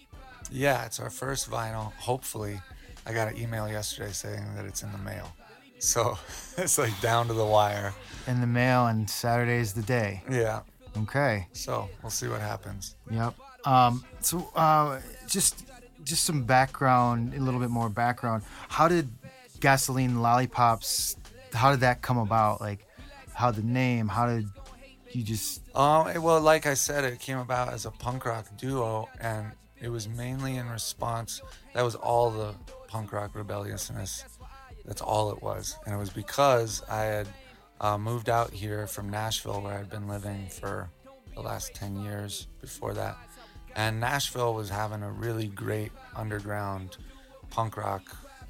Yeah, 0.50 0.84
it's 0.84 1.00
our 1.00 1.10
first 1.10 1.50
vinyl. 1.50 1.92
Hopefully, 1.94 2.60
I 3.06 3.12
got 3.12 3.28
an 3.28 3.38
email 3.38 3.68
yesterday 3.68 4.12
saying 4.12 4.54
that 4.56 4.64
it's 4.66 4.82
in 4.82 4.92
the 4.92 4.98
mail. 4.98 5.34
So 5.78 6.18
it's 6.58 6.78
like 6.78 6.98
down 7.00 7.26
to 7.28 7.34
the 7.34 7.44
wire. 7.44 7.94
in 8.26 8.40
the 8.40 8.46
mail 8.46 8.86
and 8.86 9.08
Saturday's 9.08 9.72
the 9.72 9.82
day. 9.82 10.22
Yeah. 10.30 10.60
Okay. 10.98 11.46
So 11.52 11.88
we'll 12.02 12.10
see 12.10 12.28
what 12.28 12.40
happens. 12.40 12.96
Yep. 13.10 13.34
Um, 13.64 14.04
so 14.20 14.50
uh, 14.54 15.00
just 15.26 15.64
just 16.04 16.24
some 16.24 16.44
background, 16.44 17.32
a 17.34 17.40
little 17.40 17.60
bit 17.60 17.70
more 17.70 17.88
background. 17.88 18.42
How 18.68 18.88
did 18.88 19.08
Gasoline 19.62 20.20
Lollipops? 20.20 21.16
How 21.54 21.70
did 21.70 21.80
that 21.80 22.02
come 22.02 22.18
about? 22.18 22.60
Like, 22.60 22.84
how 23.32 23.52
the 23.52 23.62
name? 23.62 24.08
How 24.08 24.26
did 24.26 24.48
you 25.12 25.22
just? 25.22 25.62
It- 25.68 26.18
well, 26.20 26.40
like 26.40 26.66
I 26.66 26.74
said, 26.74 27.04
it 27.04 27.20
came 27.20 27.38
about 27.38 27.72
as 27.72 27.86
a 27.86 27.92
punk 27.92 28.26
rock 28.26 28.46
duo, 28.58 29.08
and 29.20 29.52
it 29.80 29.88
was 29.88 30.08
mainly 30.08 30.56
in 30.56 30.68
response. 30.68 31.40
That 31.74 31.82
was 31.82 31.94
all 31.94 32.30
the 32.30 32.54
punk 32.88 33.12
rock 33.12 33.36
rebelliousness. 33.36 34.24
That's 34.84 35.00
all 35.00 35.30
it 35.30 35.40
was, 35.40 35.76
and 35.86 35.94
it 35.94 35.98
was 35.98 36.10
because 36.10 36.82
I 36.90 37.04
had 37.04 37.28
uh, 37.80 37.96
moved 37.96 38.28
out 38.28 38.50
here 38.52 38.88
from 38.88 39.08
Nashville, 39.10 39.60
where 39.62 39.74
I'd 39.74 39.90
been 39.90 40.08
living 40.08 40.48
for 40.48 40.90
the 41.36 41.40
last 41.40 41.72
ten 41.72 41.96
years 42.02 42.48
before 42.60 42.94
that, 42.94 43.16
and 43.76 44.00
Nashville 44.00 44.54
was 44.54 44.70
having 44.70 45.04
a 45.04 45.10
really 45.10 45.46
great 45.46 45.92
underground 46.16 46.96
punk 47.50 47.76
rock 47.76 48.02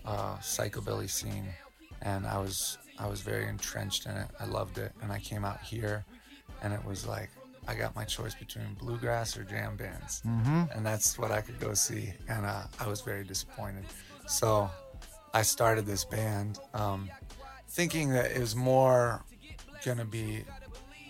uh, 0.04 0.36
psychobilly 0.38 1.08
scene, 1.08 1.46
and 2.02 2.26
I 2.26 2.38
was 2.38 2.78
I 2.98 3.06
was 3.06 3.20
very 3.20 3.48
entrenched 3.48 4.06
in 4.06 4.12
it. 4.12 4.28
I 4.40 4.46
loved 4.46 4.78
it, 4.78 4.92
and 5.02 5.12
I 5.12 5.18
came 5.18 5.44
out 5.44 5.60
here, 5.60 6.04
and 6.62 6.72
it 6.72 6.84
was 6.84 7.06
like 7.06 7.30
I 7.66 7.74
got 7.74 7.94
my 7.94 8.04
choice 8.04 8.34
between 8.34 8.74
bluegrass 8.74 9.36
or 9.36 9.44
jam 9.44 9.76
bands, 9.76 10.22
mm-hmm. 10.26 10.64
and 10.74 10.84
that's 10.84 11.18
what 11.18 11.30
I 11.30 11.40
could 11.40 11.60
go 11.60 11.74
see, 11.74 12.12
and 12.28 12.44
uh, 12.44 12.62
I 12.80 12.86
was 12.88 13.00
very 13.00 13.24
disappointed. 13.24 13.84
So 14.26 14.70
I 15.34 15.42
started 15.42 15.86
this 15.86 16.04
band, 16.04 16.58
um, 16.74 17.08
thinking 17.68 18.10
that 18.10 18.32
it 18.32 18.40
was 18.40 18.56
more 18.56 19.24
gonna 19.84 20.04
be 20.04 20.44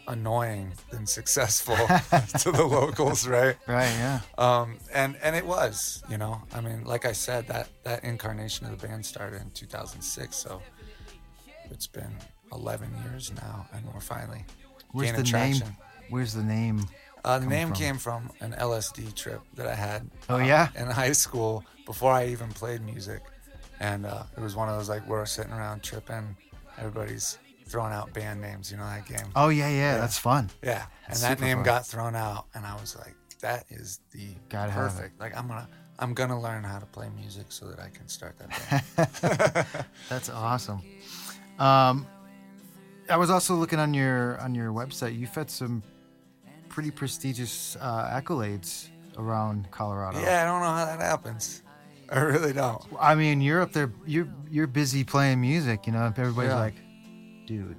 annoying 0.09 0.73
than 0.91 1.07
successful 1.07 1.77
to 2.41 2.51
the 2.53 2.65
locals, 2.65 3.27
right? 3.27 3.57
Right. 3.67 3.91
Yeah. 3.99 4.21
um, 4.39 4.79
and 4.93 5.17
and 5.23 5.37
it 5.37 5.47
was, 5.47 6.03
you 6.09 6.19
know, 6.19 6.43
I 6.55 6.61
mean, 6.61 6.85
like 6.85 7.05
I 7.05 7.13
said, 7.13 7.47
that 7.49 7.69
that 7.85 8.05
incarnation 8.05 8.67
of 8.67 8.79
the 8.81 8.87
band 8.87 9.05
started 9.07 9.41
in 9.41 9.51
2006, 9.53 10.37
so 10.37 10.61
it's 11.71 11.87
been 11.87 12.13
11 12.53 12.91
years 13.05 13.33
now, 13.35 13.67
and 13.73 13.85
we're 13.93 14.01
finally 14.01 14.45
Where's 14.91 15.11
gaining 15.11 15.25
the 15.25 15.31
traction. 15.31 15.67
name? 15.69 15.77
Where's 16.11 16.35
the 16.35 16.43
name? 16.43 16.85
Uh, 17.25 17.39
the 17.39 17.47
name 17.47 17.69
from? 17.69 17.77
came 17.77 17.99
from 17.99 18.31
an 18.41 18.53
LSD 18.53 19.15
trip 19.15 19.41
that 19.55 19.67
I 19.67 19.75
had. 19.75 20.11
Oh, 20.29 20.37
uh, 20.37 20.39
yeah? 20.39 20.69
in 20.77 20.87
high 20.87 21.13
school 21.13 21.65
before 21.87 22.13
I 22.13 22.27
even 22.27 22.49
played 22.51 22.83
music, 22.83 23.23
and 23.81 24.05
uh, 24.05 24.25
it 24.37 24.41
was 24.41 24.57
one 24.57 24.69
of 24.69 24.77
those 24.77 24.89
like 24.89 25.07
we're 25.07 25.25
sitting 25.25 25.53
around 25.53 25.83
tripping, 25.83 26.37
everybody's 26.79 27.39
throwing 27.73 27.93
out 27.93 28.13
band 28.13 28.41
names. 28.41 28.71
You 28.71 28.77
know 28.77 28.85
that 28.85 29.07
game? 29.07 29.27
Oh 29.35 29.49
yeah, 29.49 29.69
yeah. 29.69 29.97
That's 29.99 30.19
fun. 30.19 30.51
Yeah, 30.63 30.85
and 31.09 31.17
that 31.19 31.41
name 31.41 31.59
fun. 31.59 31.65
got 31.65 31.87
thrown 31.87 32.15
out, 32.15 32.47
and 32.55 32.65
I 32.67 32.75
was 32.75 32.95
like, 32.97 33.15
"That 33.41 33.65
is 33.71 34.01
the 34.13 34.29
Gotta 34.49 34.73
perfect." 34.73 35.19
Like, 35.19 35.37
I'm 35.37 35.49
gonna, 35.49 35.69
I'm 35.99 36.15
gonna 36.15 36.41
learn 36.41 36.63
how 36.65 36.79
to 36.79 36.87
play 36.87 37.09
music 37.17 37.47
so 37.49 37.67
that 37.69 37.81
I 37.81 37.89
can 37.89 38.07
start 38.09 38.37
that 38.39 38.51
band. 39.27 39.67
That's 40.09 40.29
awesome. 40.31 40.83
Um, 41.59 42.07
I 43.11 43.17
was 43.17 43.31
also 43.31 43.55
looking 43.55 43.79
on 43.79 43.95
your 43.95 44.39
on 44.41 44.55
your 44.55 44.71
website. 44.73 45.19
You've 45.19 45.35
had 45.35 45.51
some 45.51 45.83
pretty 46.69 46.91
prestigious 46.91 47.77
uh, 47.81 48.09
accolades 48.21 48.89
around 49.19 49.71
Colorado. 49.71 50.21
yeah, 50.23 50.43
I 50.43 50.45
don't 50.47 50.61
know 50.61 50.69
how 50.71 50.85
that 50.87 51.01
happens. 51.01 51.63
I 52.11 52.21
really 52.21 52.53
don't. 52.53 52.83
I 53.01 53.15
mean, 53.15 53.41
you're 53.41 53.61
up 53.63 53.73
there. 53.73 53.91
You're 54.07 54.29
you're 54.51 54.67
busy 54.67 55.03
playing 55.05 55.41
music. 55.41 55.87
You 55.87 55.93
know, 55.93 56.07
if 56.07 56.19
everybody's 56.19 56.51
Yeah. 56.53 56.59
like, 56.59 56.75
"Dude, 57.47 57.77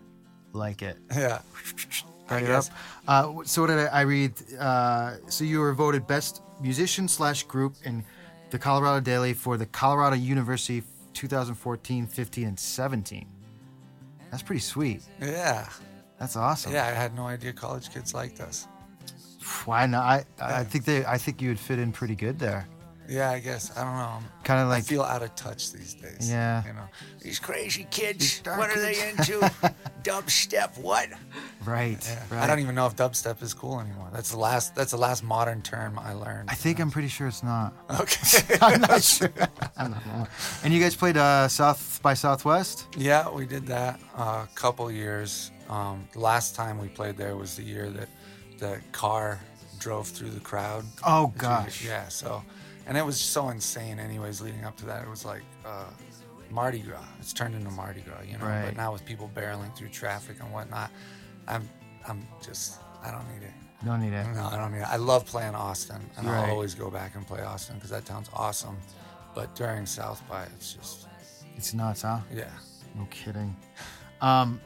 like 0.54 0.82
it." 0.82 0.98
Yeah, 1.16 1.42
it 2.32 2.50
up. 2.50 2.66
Uh, 3.08 3.44
so 3.44 3.62
what 3.62 3.68
did 3.68 3.80
I, 3.80 3.86
I 3.86 4.02
read? 4.02 4.34
Uh, 4.60 5.16
so 5.28 5.44
you 5.44 5.60
were 5.60 5.74
voted 5.74 6.08
best 6.08 6.42
musician 6.62 7.08
slash 7.08 7.44
group 7.44 7.76
in 7.84 8.04
the 8.50 8.60
Colorado 8.60 9.00
Daily 9.00 9.34
for 9.34 9.58
the 9.58 9.66
Colorado 9.66 10.16
University 10.16 10.84
2014, 11.14 12.08
15, 12.08 12.48
and 12.48 12.60
17. 12.60 13.28
That's 14.32 14.44
pretty 14.44 14.62
sweet. 14.62 15.04
Yeah, 15.22 15.68
That's 16.20 16.36
awesome. 16.36 16.74
yeah. 16.74 16.86
I 16.86 16.92
had 16.92 17.16
no 17.16 17.28
idea 17.28 17.54
college 17.54 17.94
kids 17.94 18.14
liked 18.14 18.40
us. 18.42 18.68
Why 19.66 19.86
not? 19.86 20.04
I, 20.04 20.26
I 20.40 20.64
think 20.64 20.86
they. 20.86 21.06
I 21.06 21.18
think 21.18 21.42
you 21.42 21.50
would 21.50 21.60
fit 21.60 21.78
in 21.78 21.92
pretty 21.92 22.16
good 22.16 22.40
there. 22.40 22.68
Yeah, 23.10 23.32
I 23.32 23.40
guess 23.40 23.76
I 23.78 23.84
don't 23.84 23.96
know. 23.96 24.00
I'm- 24.04 24.24
Kind 24.44 24.60
of 24.62 24.68
I 24.68 24.72
like. 24.72 24.84
feel 24.84 25.04
out 25.04 25.22
of 25.24 25.34
touch 25.36 25.72
these 25.72 25.94
days. 25.94 26.30
Yeah. 26.30 26.64
you 26.68 26.74
know, 26.74 26.88
these 27.22 27.40
crazy 27.40 27.88
kids. 27.90 28.40
These 28.42 28.58
What 28.58 28.70
are 28.70 28.80
they 28.80 29.10
into? 29.10 29.40
Dubstep? 30.04 30.78
What? 30.78 31.10
right. 31.66 31.98
Yeah. 32.06 32.24
Right. 32.30 32.44
I 32.44 32.48
don't 32.48 32.60
even 32.60 32.76
know 32.76 32.86
if 32.88 32.96
dubstep 32.96 33.42
is 33.42 33.54
cool 33.54 33.80
anymore. 33.80 34.10
That's 34.12 34.32
the 34.32 34.38
last. 34.40 34.76
That's 34.76 34.92
the 34.92 34.98
last 34.98 35.24
modern 35.24 35.62
term 35.62 35.98
I 35.98 36.12
learned. 36.14 36.50
I 36.50 36.56
think 36.56 36.80
I'm 36.80 36.92
pretty 36.92 37.08
sure 37.08 37.28
it's 37.28 37.42
not. 37.44 37.74
Okay. 38.02 38.58
I'm 38.62 38.82
not 38.82 39.02
sure. 39.14 39.32
I 39.78 39.84
don't 39.84 40.06
know. 40.08 40.28
And 40.64 40.74
you 40.74 40.82
guys 40.82 40.96
played 40.96 41.16
uh, 41.18 41.48
South 41.48 42.02
by 42.04 42.14
Southwest. 42.14 42.88
yeah, 42.98 43.30
we 43.30 43.46
did 43.46 43.66
that 43.68 44.00
a 44.18 44.48
couple 44.56 44.92
years. 44.92 45.52
Um, 45.70 46.06
last 46.16 46.56
time 46.56 46.78
we 46.80 46.90
played 46.90 47.16
there 47.16 47.38
was 47.38 47.56
the 47.56 47.64
year 47.64 47.90
that 47.92 48.10
the 48.60 48.82
car 48.92 49.40
drove 49.80 50.08
through 50.08 50.32
the 50.32 50.40
crowd. 50.42 50.84
Oh 51.06 51.34
gosh. 51.38 51.84
Yeah. 51.86 52.10
So, 52.10 52.44
and 52.88 52.98
it 52.98 53.06
was 53.06 53.20
so 53.20 53.50
insane. 53.50 54.00
Anyways, 54.00 54.42
leading 54.42 54.66
up 54.66 54.76
to 54.78 54.86
that, 54.86 55.04
it 55.04 55.10
was 55.10 55.26
like 55.26 55.42
uh, 55.66 55.86
Mardi 56.50 56.80
Gras. 56.80 57.04
It's 57.20 57.34
turned 57.34 57.56
into 57.56 57.70
Mardi 57.72 58.02
Gras, 58.02 58.22
you 58.30 58.38
know. 58.38 58.46
Right. 58.46 58.66
But 58.66 58.78
now 58.78 58.92
with 58.94 59.06
people 59.06 59.30
barreling 59.36 59.76
through 59.76 59.90
traffic 59.90 60.38
and 60.40 60.52
whatnot, 60.52 60.92
I'm, 61.48 61.68
I'm 62.08 62.26
just, 62.46 62.80
I 63.04 63.12
don't 63.12 63.28
need 63.34 63.44
it. 63.46 63.54
No 63.86 63.98
need 63.98 64.14
it. 64.14 64.26
No, 64.34 64.46
I 64.52 64.56
don't 64.58 64.72
need 64.72 64.80
it. 64.80 64.88
I 64.90 64.96
love 64.96 65.26
playing 65.26 65.56
Austin, 65.56 66.02
and 66.18 66.26
Right. 66.28 66.46
I'll 66.46 66.52
always 66.52 66.74
go 66.74 66.90
back 66.90 67.16
and 67.16 67.28
play 67.28 67.42
Austin 67.42 67.76
because 67.76 67.90
that 67.90 68.06
town's 68.06 68.30
awesome. 68.34 68.78
But 69.36 69.56
during 69.56 69.86
South 69.86 70.22
by, 70.30 70.44
it's 70.56 70.74
just, 70.74 71.08
It's 71.58 71.74
nuts, 71.74 72.04
huh? 72.04 72.20
yeah. 72.34 72.46
No 72.96 73.06
kidding. 73.10 73.56
Um, 74.22 74.62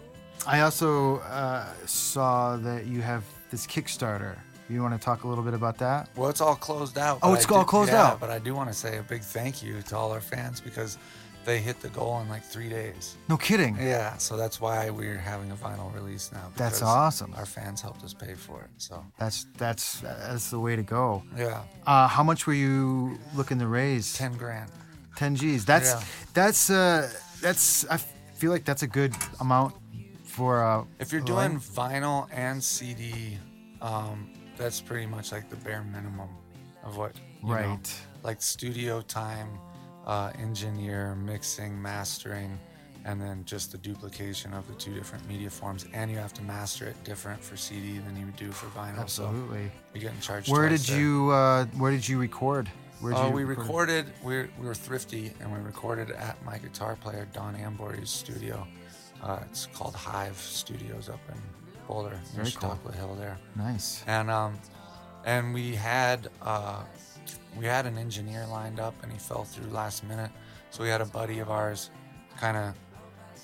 I 0.46 0.60
also 0.62 1.18
uh, 1.20 1.66
saw 1.86 2.58
that 2.58 2.86
you 2.86 3.02
have 3.02 3.24
this 3.50 3.66
Kickstarter. 3.66 4.38
You 4.70 4.82
want 4.82 5.00
to 5.00 5.04
talk 5.04 5.24
a 5.24 5.28
little 5.28 5.44
bit 5.44 5.54
about 5.54 5.78
that? 5.78 6.10
Well, 6.16 6.30
it's 6.30 6.42
all 6.42 6.56
closed 6.56 6.98
out. 6.98 7.20
Oh, 7.24 7.34
it's 7.34 7.50
I 7.50 7.56
all 7.56 7.64
closed 7.64 7.92
yeah, 7.92 8.04
out. 8.08 8.20
But 8.20 8.30
I 8.30 8.40
do 8.40 8.54
want 8.54 8.70
to 8.70 8.76
say 8.76 8.98
a 8.98 9.04
big 9.04 9.22
thank 9.22 9.64
you 9.64 9.82
to 9.84 9.98
all 9.98 10.12
our 10.12 10.20
fans 10.22 10.60
because 10.60 10.98
they 11.46 11.60
hit 11.60 11.80
the 11.80 11.88
goal 11.90 12.20
in 12.20 12.28
like 12.28 12.44
three 12.44 12.68
days. 12.68 13.16
No 13.30 13.38
kidding. 13.38 13.78
Yeah, 13.80 14.18
so 14.18 14.36
that's 14.36 14.60
why 14.60 14.90
we're 14.90 15.18
having 15.18 15.50
a 15.52 15.56
vinyl 15.56 15.94
release 15.96 16.30
now. 16.34 16.52
That's 16.58 16.82
awesome. 16.82 17.34
Our 17.38 17.46
fans 17.46 17.82
helped 17.82 18.04
us 18.04 18.14
pay 18.14 18.34
for 18.34 18.62
it. 18.62 18.70
So 18.78 19.02
That's 19.18 19.46
that's 19.58 20.02
that's 20.02 20.50
the 20.50 20.60
way 20.60 20.76
to 20.76 20.84
go. 20.84 21.24
yeah, 21.38 21.62
Uh, 21.86 22.08
how 22.10 22.24
much 22.24 22.46
were 22.48 22.54
you 22.54 23.18
looking 23.34 23.60
to 23.60 23.68
raise? 23.68 24.14
ten 24.14 24.34
grand. 24.36 24.70
10 25.16 25.36
G's. 25.38 25.66
That's 25.66 25.92
Yeah. 25.94 26.04
that's 26.34 26.70
uh 26.70 27.10
that's 27.42 27.86
I 27.90 27.98
feel 28.36 28.52
like 28.52 28.66
that's 28.66 28.84
a 28.84 28.88
good 28.88 29.16
amount 29.40 29.74
for 30.26 30.62
uh 30.64 30.84
If 31.00 31.12
you're 31.14 31.22
doing 31.22 31.60
vinyl 31.60 32.28
and 32.32 32.62
CD, 32.64 33.38
um, 33.82 34.30
that's 34.58 34.82
pretty 34.82 35.06
much 35.06 35.32
like 35.32 35.50
the 35.50 35.56
bare 35.58 35.84
minimum 35.84 36.30
of 36.84 36.98
what 36.98 37.14
you 37.42 37.50
know, 37.50 37.56
right. 37.56 38.02
like 38.24 38.42
studio 38.42 39.02
time, 39.02 39.48
uh, 40.06 40.32
engineer, 40.40 41.16
mixing, 41.16 41.80
mastering, 41.82 42.58
and 43.06 43.22
then 43.22 43.44
just 43.46 43.72
the 43.72 43.78
duplication 43.78 44.54
of 44.54 44.68
the 44.68 44.74
two 44.76 44.94
different 44.94 45.28
media 45.28 45.50
forms. 45.50 45.86
And 45.94 46.12
you 46.12 46.18
have 46.18 46.34
to 46.34 46.44
master 46.44 46.86
it 46.86 47.02
different 47.04 47.44
for 47.44 47.56
CD 47.56 48.00
than 48.00 48.18
you 48.18 48.26
would 48.26 48.36
do 48.36 48.52
for 48.52 48.68
vinyl. 48.68 49.00
Absolutely. 49.00 49.66
So 49.66 49.72
you're 49.94 50.02
getting 50.02 50.20
charged. 50.20 50.52
Where 50.52 50.70
did 50.70 50.82
there. 50.82 51.00
you 51.00 51.32
uh 51.32 51.66
where 51.78 51.92
did 51.92 52.08
you 52.08 52.20
record? 52.20 52.70
Where 53.00 53.14
Oh, 53.16 53.30
we 53.30 53.44
recorded. 53.44 54.12
We 54.24 54.38
were, 54.38 54.50
we 54.60 54.66
were 54.66 54.74
thrifty, 54.74 55.32
and 55.40 55.54
we 55.54 55.60
recorded 55.60 56.10
at 56.12 56.44
my 56.44 56.58
guitar 56.58 56.96
player 56.96 57.28
Don 57.32 57.56
Ambory's 57.56 58.10
studio. 58.10 58.68
Uh, 59.22 59.40
it's 59.50 59.68
called 59.68 59.94
Hive 59.94 60.38
Studios 60.38 61.08
up 61.08 61.20
in 61.30 61.40
Boulder, 61.88 62.20
Very 62.34 62.52
cool. 62.52 62.62
Chautauqua 62.70 62.92
Hill 62.94 63.16
there. 63.16 63.38
Nice. 63.56 64.04
And 64.08 64.30
um, 64.30 64.60
and 65.26 65.54
we 65.54 65.76
had 65.76 66.30
uh, 66.42 66.84
we 67.58 67.66
had 67.66 67.86
an 67.86 67.98
engineer 67.98 68.46
lined 68.48 68.80
up, 68.80 68.94
and 69.04 69.12
he 69.12 69.18
fell 69.18 69.44
through 69.44 69.70
last 69.72 70.04
minute. 70.04 70.32
So 70.70 70.84
we 70.84 70.90
had 70.90 71.02
a 71.02 71.06
buddy 71.06 71.40
of 71.40 71.50
ours 71.50 71.90
kind 72.40 72.58
of 72.58 72.74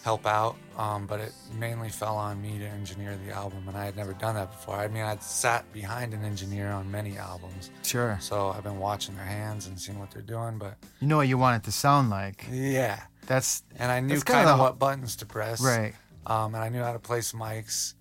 help 0.03 0.25
out, 0.25 0.57
um, 0.77 1.07
but 1.07 1.21
it 1.21 1.31
mainly 1.57 1.87
fell 1.87 2.17
on 2.17 2.41
me 2.41 2.59
to 2.59 2.65
engineer 2.65 3.17
the 3.25 3.31
album, 3.31 3.63
and 3.69 3.77
I 3.77 3.85
had 3.85 3.95
never 3.95 4.11
done 4.13 4.35
that 4.35 4.51
before. 4.51 4.75
I 4.75 4.89
mean, 4.89 5.03
I'd 5.03 5.23
sat 5.23 5.71
behind 5.71 6.13
an 6.13 6.25
engineer 6.25 6.69
on 6.71 6.91
many 6.91 7.17
albums, 7.17 7.71
Sure. 7.83 8.17
so 8.19 8.49
I've 8.49 8.63
been 8.63 8.79
watching 8.79 9.15
their 9.15 9.23
hands 9.23 9.67
and 9.67 9.79
seeing 9.79 9.97
what 9.99 10.11
they're 10.11 10.21
doing, 10.21 10.57
but 10.57 10.75
You 10.99 11.07
know 11.07 11.15
what 11.15 11.29
you 11.29 11.37
want 11.37 11.63
it 11.63 11.65
to 11.67 11.71
sound 11.71 12.09
like. 12.09 12.45
yeah. 12.51 12.99
That's 13.27 13.63
And 13.77 13.89
I 13.89 14.01
knew 14.01 14.19
kind 14.19 14.49
of 14.49 14.59
what 14.59 14.77
buttons 14.77 15.15
to 15.17 15.25
press. 15.25 15.61
right. 15.61 15.93
Um, 16.27 16.53
and 16.53 16.61
I 16.61 16.67
knew 16.67 16.81
how 16.83 16.91
to 16.91 16.99
place 16.99 17.31
mics. 17.31 17.93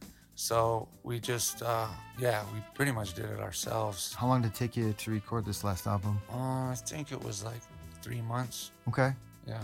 So 0.43 0.89
we 1.05 1.21
just, 1.21 1.63
uh, 1.63 1.87
yeah, 2.19 2.43
we 2.53 2.59
pretty 2.75 2.91
much 2.91 3.15
did 3.15 3.27
it 3.27 3.39
ourselves. 3.39 4.13
How 4.13 4.27
long 4.27 4.43
did 4.43 4.51
it 4.51 4.57
take 4.57 4.77
you 4.77 4.93
to 4.93 5.11
record 5.13 5.45
this 5.45 5.63
last 5.63 5.87
album? 5.87 6.21
Uh, 6.29 6.71
I 6.71 6.75
think 6.75 7.13
it 7.13 7.23
was 7.23 7.45
like 7.45 7.61
three 8.03 8.21
months. 8.23 8.73
Okay. 8.89 9.13
Yeah. 9.47 9.61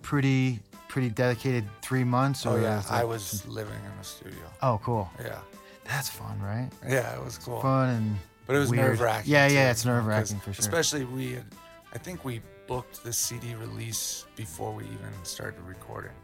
Pretty 0.00 0.58
pretty 0.88 1.10
dedicated 1.10 1.64
3 1.82 2.04
months 2.04 2.46
Oh, 2.46 2.56
yeah. 2.56 2.80
is 2.80 2.86
it- 2.86 2.92
I 2.92 3.04
was 3.04 3.46
living 3.46 3.74
in 3.84 3.98
the 3.98 4.04
studio. 4.04 4.46
Oh, 4.62 4.80
cool. 4.82 5.10
Yeah. 5.22 5.38
That's 5.84 6.08
fun, 6.08 6.40
right? 6.40 6.70
Yeah, 6.88 7.14
it 7.14 7.22
was 7.22 7.36
cool. 7.36 7.60
Fun 7.60 7.90
and 7.90 8.18
But 8.46 8.56
it 8.56 8.60
was 8.60 8.72
nerve 8.72 9.00
wracking. 9.00 9.30
Yeah, 9.30 9.48
yeah, 9.48 9.70
it's 9.70 9.84
nerve-wracking 9.84 10.40
for 10.40 10.54
sure. 10.54 10.60
Especially 10.60 11.04
we 11.04 11.32
had, 11.34 11.44
I 11.92 11.98
think 11.98 12.24
we 12.24 12.40
booked 12.66 13.04
the 13.04 13.12
CD 13.12 13.54
release 13.54 14.24
before 14.34 14.72
we 14.72 14.84
even 14.84 15.12
started 15.24 15.60
recording. 15.66 16.16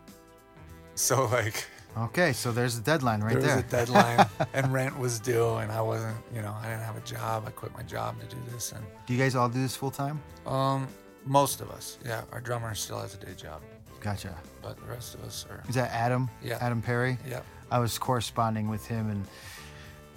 So, 0.95 1.27
like, 1.27 1.67
Okay, 1.97 2.33
so 2.33 2.53
there's 2.53 2.79
a 2.79 2.81
deadline 2.81 3.21
right 3.23 3.33
there 3.33 3.43
there. 3.43 3.57
was 3.57 3.65
a 3.65 3.69
deadline 3.69 4.27
and 4.55 4.73
rent 4.73 4.97
was 4.99 5.19
due 5.19 5.55
and 5.57 5.73
I 5.73 5.81
wasn't, 5.81 6.17
you 6.33 6.43
know, 6.43 6.55
I 6.61 6.67
didn't 6.69 6.83
have 6.85 6.97
a 6.97 7.01
job. 7.01 7.45
I 7.47 7.51
quit 7.51 7.75
my 7.75 7.83
job 7.83 8.21
to 8.21 8.27
do 8.27 8.41
this 8.53 8.71
and 8.73 8.85
Do 9.07 9.15
you 9.15 9.19
guys 9.19 9.35
all 9.35 9.49
do 9.49 9.61
this 9.61 9.75
full 9.75 9.91
time? 9.91 10.21
um 10.47 10.87
most 11.27 11.61
of 11.61 11.71
us, 11.71 11.99
yeah, 12.07 12.23
our 12.33 12.41
drummer 12.41 12.75
still 12.75 13.01
has 13.01 13.15
a 13.15 13.19
day 13.19 13.35
job, 13.37 13.61
Gotcha. 14.01 14.35
but 14.63 14.77
the 14.79 14.87
rest 14.87 15.15
of 15.15 15.25
us 15.25 15.45
are 15.51 15.63
Is 15.69 15.75
that 15.75 15.91
Adam? 15.93 16.31
Yeah. 16.43 16.59
Adam 16.61 16.81
Perry? 16.83 17.19
yeah. 17.29 17.41
I 17.71 17.81
was 17.81 17.99
corresponding 17.99 18.69
with 18.69 18.87
him 18.87 19.11
and 19.11 19.25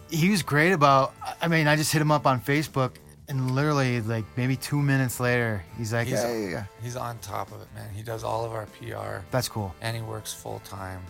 he 0.09 0.29
was 0.29 0.43
great 0.43 0.73
about 0.73 1.13
I 1.41 1.47
mean, 1.47 1.67
I 1.67 1.75
just 1.77 1.91
hit 1.91 2.01
him 2.01 2.11
up 2.11 2.27
on 2.27 2.39
Facebook 2.41 2.91
and 3.27 3.51
literally 3.51 4.01
like 4.01 4.25
maybe 4.37 4.55
2 4.55 4.79
minutes 4.79 5.19
later, 5.19 5.63
he's 5.77 5.93
like, 5.93 6.07
He's- 6.07 6.21
"Hey, 6.23 6.51
yeah." 6.51 6.65
He's 6.83 6.95
on 6.97 7.17
top 7.19 7.51
of 7.51 7.61
it, 7.61 7.67
man. 7.73 7.89
He 7.93 8.03
does 8.03 8.23
all 8.23 8.45
of 8.45 8.51
our 8.51 8.67
PR 8.67 9.23
that's 9.31 9.47
cool. 9.49 9.73
and 9.81 9.95
he 9.97 10.03
works 10.03 10.31
full 10.31 10.59
time 10.59 11.01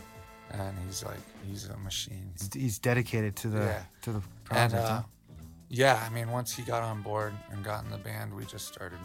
and 0.53 0.77
he's 0.85 1.03
like 1.03 1.19
he's 1.47 1.69
a 1.69 1.77
machine. 1.77 2.31
He's, 2.39 2.53
he's 2.53 2.79
dedicated 2.79 3.35
to 3.37 3.47
the 3.49 3.59
Yeah. 3.59 3.83
to 4.03 4.11
the 4.11 4.21
And 4.51 4.71
project. 4.71 4.75
uh, 4.83 4.95
huh? 4.97 5.01
yeah, 5.69 6.03
I 6.05 6.09
mean, 6.13 6.29
once 6.31 6.53
he 6.55 6.63
got 6.63 6.83
on 6.83 7.01
board 7.01 7.33
and 7.51 7.63
got 7.63 7.83
in 7.85 7.91
the 7.91 7.97
band, 7.97 8.33
we 8.33 8.45
just 8.45 8.67
started 8.67 8.99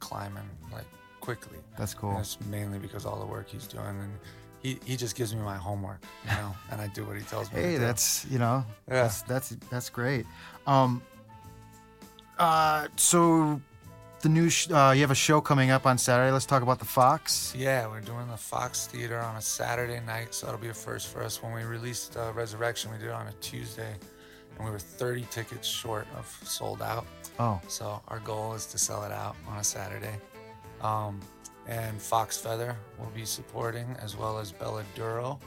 climbing 0.00 0.48
like 0.72 0.86
quickly. 1.20 1.58
That's 1.78 1.94
cool. 1.94 2.10
And 2.10 2.20
it's 2.20 2.38
mainly 2.50 2.78
because 2.78 3.06
all 3.06 3.18
the 3.18 3.26
work 3.26 3.48
he's 3.48 3.66
doing, 3.66 3.86
and 3.86 4.12
he, 4.62 4.78
he 4.84 4.96
just 4.96 5.14
gives 5.16 5.34
me 5.34 5.40
my 5.40 5.56
homework, 5.56 6.02
you 6.24 6.30
know, 6.36 6.54
and 6.70 6.80
I 6.80 6.86
do 6.88 7.04
what 7.04 7.16
he 7.16 7.22
tells 7.22 7.50
me. 7.52 7.60
to 7.60 7.62
Hey, 7.68 7.76
that's 7.78 8.24
you 8.30 8.38
know, 8.38 8.64
Yeah. 8.88 9.02
that's 9.04 9.22
that's 9.22 9.48
that's 9.70 9.88
great. 9.90 10.26
Um, 10.66 11.00
uh, 12.38 12.88
so 12.96 13.60
the 14.22 14.28
new 14.28 14.48
sh- 14.48 14.70
uh, 14.70 14.92
you 14.94 15.00
have 15.02 15.10
a 15.10 15.14
show 15.16 15.40
coming 15.40 15.70
up 15.70 15.84
on 15.86 15.98
Saturday. 15.98 16.30
Let's 16.30 16.46
talk 16.46 16.62
about 16.62 16.78
the 16.78 16.84
Fox. 16.84 17.52
Yeah, 17.56 17.86
we're 17.88 18.00
doing 18.00 18.28
the 18.28 18.36
Fox 18.36 18.86
Theater 18.86 19.18
on 19.18 19.36
a 19.36 19.40
Saturday 19.42 20.00
night, 20.06 20.32
so 20.34 20.46
that'll 20.46 20.60
be 20.60 20.68
a 20.68 20.74
first 20.74 21.08
for 21.08 21.22
us. 21.22 21.42
When 21.42 21.52
we 21.52 21.62
released 21.64 22.16
uh, 22.16 22.32
Resurrection, 22.32 22.90
we 22.92 22.98
did 22.98 23.08
it 23.08 23.12
on 23.12 23.26
a 23.26 23.32
Tuesday, 23.40 23.94
and 24.56 24.64
we 24.64 24.70
were 24.70 24.78
30 24.78 25.26
tickets 25.30 25.66
short 25.66 26.06
of 26.16 26.26
sold 26.44 26.82
out. 26.82 27.06
Oh, 27.38 27.60
So 27.68 28.00
our 28.08 28.20
goal 28.20 28.54
is 28.54 28.66
to 28.66 28.78
sell 28.78 29.02
it 29.04 29.12
out 29.12 29.34
on 29.48 29.58
a 29.58 29.64
Saturday. 29.64 30.14
Um, 30.82 31.20
and 31.66 32.00
Fox 32.00 32.36
Feather 32.38 32.76
will 32.98 33.10
be 33.14 33.24
supporting, 33.24 33.96
as 34.00 34.16
well 34.16 34.38
as 34.38 34.52
Bella 34.52 34.84
Duro 34.94 35.38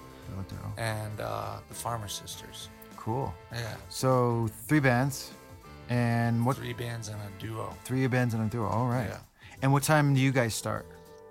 and 0.78 1.22
uh, 1.22 1.58
the 1.70 1.74
Farmer 1.76 2.08
Sisters. 2.08 2.70
cool. 2.98 3.34
Yeah, 3.54 3.76
So 3.90 4.50
three 4.68 4.80
bands, 4.80 5.32
and 5.90 6.46
what 6.46 6.58
three 6.58 6.74
bands 6.74 7.10
and 7.10 7.20
a 7.22 7.42
duo. 7.42 7.76
three 7.84 8.08
bands 8.08 8.34
and 8.34 8.44
a 8.46 8.50
duo. 8.50 8.68
All 8.68 8.88
right. 8.88 9.08
Yeah. 9.10 9.20
And 9.62 9.72
what 9.72 9.84
time 9.84 10.14
do 10.14 10.20
you 10.20 10.32
guys 10.32 10.54
start? 10.54 10.86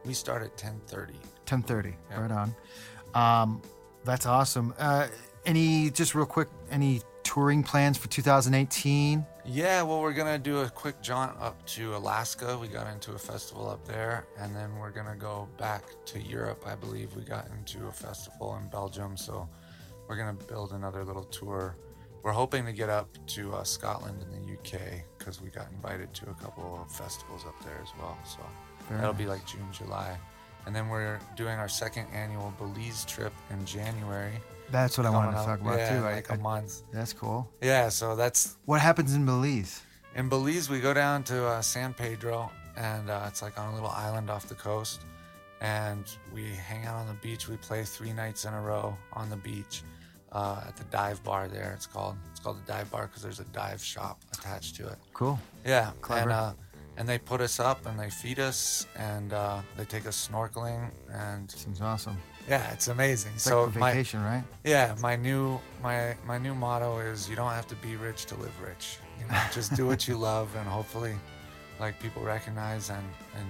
We 0.05 0.15
start 0.15 0.43
at 0.43 0.57
10:30. 0.57 1.15
Ten 1.47 1.63
thirty. 1.63 1.95
Yeah. 2.11 2.21
Right 2.21 2.31
on. 2.31 2.55
Um, 3.15 3.63
that's 4.05 4.27
awesome. 4.27 4.75
Uh, 4.79 5.09
any 5.47 5.91
just 5.91 6.15
real 6.15 6.27
quick? 6.27 6.49
Any 6.71 7.03
touring 7.23 7.63
plans 7.63 7.97
for 7.99 8.09
2018? 8.09 9.25
Yeah, 9.47 9.83
well, 9.83 10.01
we're 10.01 10.13
gonna 10.13 10.39
do 10.39 10.61
a 10.61 10.71
quick 10.71 11.01
jaunt 11.03 11.39
up 11.41 11.65
to 11.67 11.95
Alaska. 11.97 12.57
We 12.59 12.69
got 12.69 12.87
into 12.87 13.13
a 13.13 13.19
festival 13.19 13.69
up 13.69 13.85
there, 13.87 14.27
and 14.39 14.55
then 14.55 14.75
we're 14.79 14.91
gonna 14.91 15.17
go 15.17 15.49
back 15.59 15.85
to 16.07 16.21
Europe. 16.21 16.65
I 16.67 16.75
believe 16.75 17.15
we 17.17 17.23
got 17.25 17.49
into 17.59 17.87
a 17.89 17.93
festival 17.93 18.57
in 18.57 18.69
Belgium, 18.69 19.17
so 19.17 19.49
we're 20.09 20.17
gonna 20.17 20.33
build 20.49 20.73
another 20.73 21.05
little 21.05 21.25
tour. 21.25 21.77
We're 22.25 22.33
hoping 22.33 22.65
to 22.65 22.73
get 22.73 22.89
up 22.89 23.11
to 23.27 23.53
uh, 23.53 23.65
Scotland 23.65 24.23
and 24.23 24.33
the 24.33 24.55
UK 24.55 24.81
because 25.19 25.43
we 25.43 25.51
got 25.51 25.71
invited 25.71 26.15
to 26.15 26.31
a 26.31 26.35
couple 26.35 26.81
of 26.81 26.91
festivals 26.91 27.45
up 27.47 27.55
there 27.63 27.79
as 27.83 27.91
well. 28.01 28.17
So 28.25 28.39
Very 28.89 28.99
that'll 28.99 29.13
be 29.13 29.27
like 29.27 29.45
June, 29.47 29.69
July, 29.71 30.17
and 30.65 30.75
then 30.75 30.89
we're 30.89 31.19
doing 31.37 31.59
our 31.59 31.69
second 31.69 32.07
annual 32.15 32.55
Belize 32.57 33.05
trip 33.05 33.35
in 33.51 33.63
January. 33.67 34.33
That's 34.71 34.97
what 34.97 35.07
I 35.07 35.11
wanted 35.11 35.33
to 35.33 35.37
coming 35.37 35.49
talk 35.49 35.61
about 35.61 35.79
yeah, 35.79 35.97
too. 35.99 36.03
Like 36.03 36.31
I- 36.31 36.37
a 36.37 36.39
month. 36.39 36.83
that's 36.91 37.13
cool. 37.13 37.47
Yeah, 37.61 37.91
so 37.91 38.17
that's 38.17 38.57
What 38.65 38.81
happens 38.81 39.15
in 39.15 39.27
Belize? 39.27 39.83
in 40.17 40.31
Belize, 40.31 40.71
we 40.71 40.81
go 40.81 40.95
down 40.95 41.25
to 41.25 41.45
uh, 41.45 41.61
San 41.61 41.93
Pedro, 41.93 42.51
and 42.79 43.11
uh, 43.11 43.27
it's 43.29 43.43
like 43.43 43.59
on 43.59 43.69
a 43.69 43.75
little 43.75 43.91
island 43.91 44.31
off 44.31 44.49
the 44.49 44.55
coast. 44.55 45.03
And 45.61 46.05
we 46.33 46.45
hang 46.55 46.87
out 46.87 46.97
on 46.97 47.07
the 47.07 47.15
beach. 47.15 47.49
We 47.49 47.57
play 47.59 47.85
three 47.85 48.13
nights 48.15 48.47
in 48.47 48.55
a 48.55 48.61
row 48.61 48.97
on 49.13 49.29
the 49.29 49.37
beach 49.37 49.83
uh, 50.35 50.65
at 50.69 50.77
the 50.77 50.85
dive 50.85 51.23
bar 51.25 51.49
there. 51.49 51.73
It's 51.75 51.87
called 51.87 52.17
it's 52.31 52.41
called 52.41 52.59
the 52.65 52.73
dive 52.73 52.91
bar 52.91 53.07
because 53.07 53.23
there's 53.23 53.41
a 53.41 53.45
dive 53.45 53.83
shop 53.83 54.23
attached 54.33 54.77
to 54.77 54.87
it. 54.89 54.97
Cool. 55.13 55.39
Yeah, 55.65 55.93
Clever. 56.01 56.23
and 56.23 56.33
uh, 56.33 56.53
and 56.97 57.09
they 57.09 57.19
put 57.19 57.41
us 57.41 57.59
up 57.61 57.87
and 57.87 57.99
they 57.99 58.11
feed 58.11 58.39
us 58.39 58.87
and 58.97 59.33
uh, 59.33 59.61
they 59.77 59.85
take 59.85 60.07
us 60.07 60.29
snorkeling 60.31 60.91
and 61.13 61.51
Seems 61.51 61.81
awesome. 61.81 62.17
yeah, 62.49 62.71
it's 62.73 62.89
amazing. 62.89 63.33
It's 63.35 63.43
so 63.45 63.65
like 63.65 63.77
a 63.77 63.79
my 63.79 63.91
vacation, 63.93 64.23
right? 64.23 64.45
yeah, 64.65 64.95
my 65.01 65.17
new 65.17 65.59
my 65.83 66.15
my 66.27 66.39
new 66.39 66.55
motto 66.55 66.99
is 66.99 67.29
you 67.29 67.37
don't 67.37 67.51
have 67.53 67.67
to 67.69 67.77
be 67.77 67.97
rich 67.97 68.27
to 68.27 68.35
live 68.37 68.55
rich. 68.61 68.99
You 69.21 69.27
know, 69.29 69.41
just 69.53 69.75
do 69.77 69.87
what 69.87 70.07
you 70.09 70.17
love, 70.31 70.55
and 70.57 70.67
hopefully, 70.67 71.15
like 71.81 71.99
people 72.01 72.23
recognize 72.23 72.91
and 72.91 73.07
and 73.39 73.47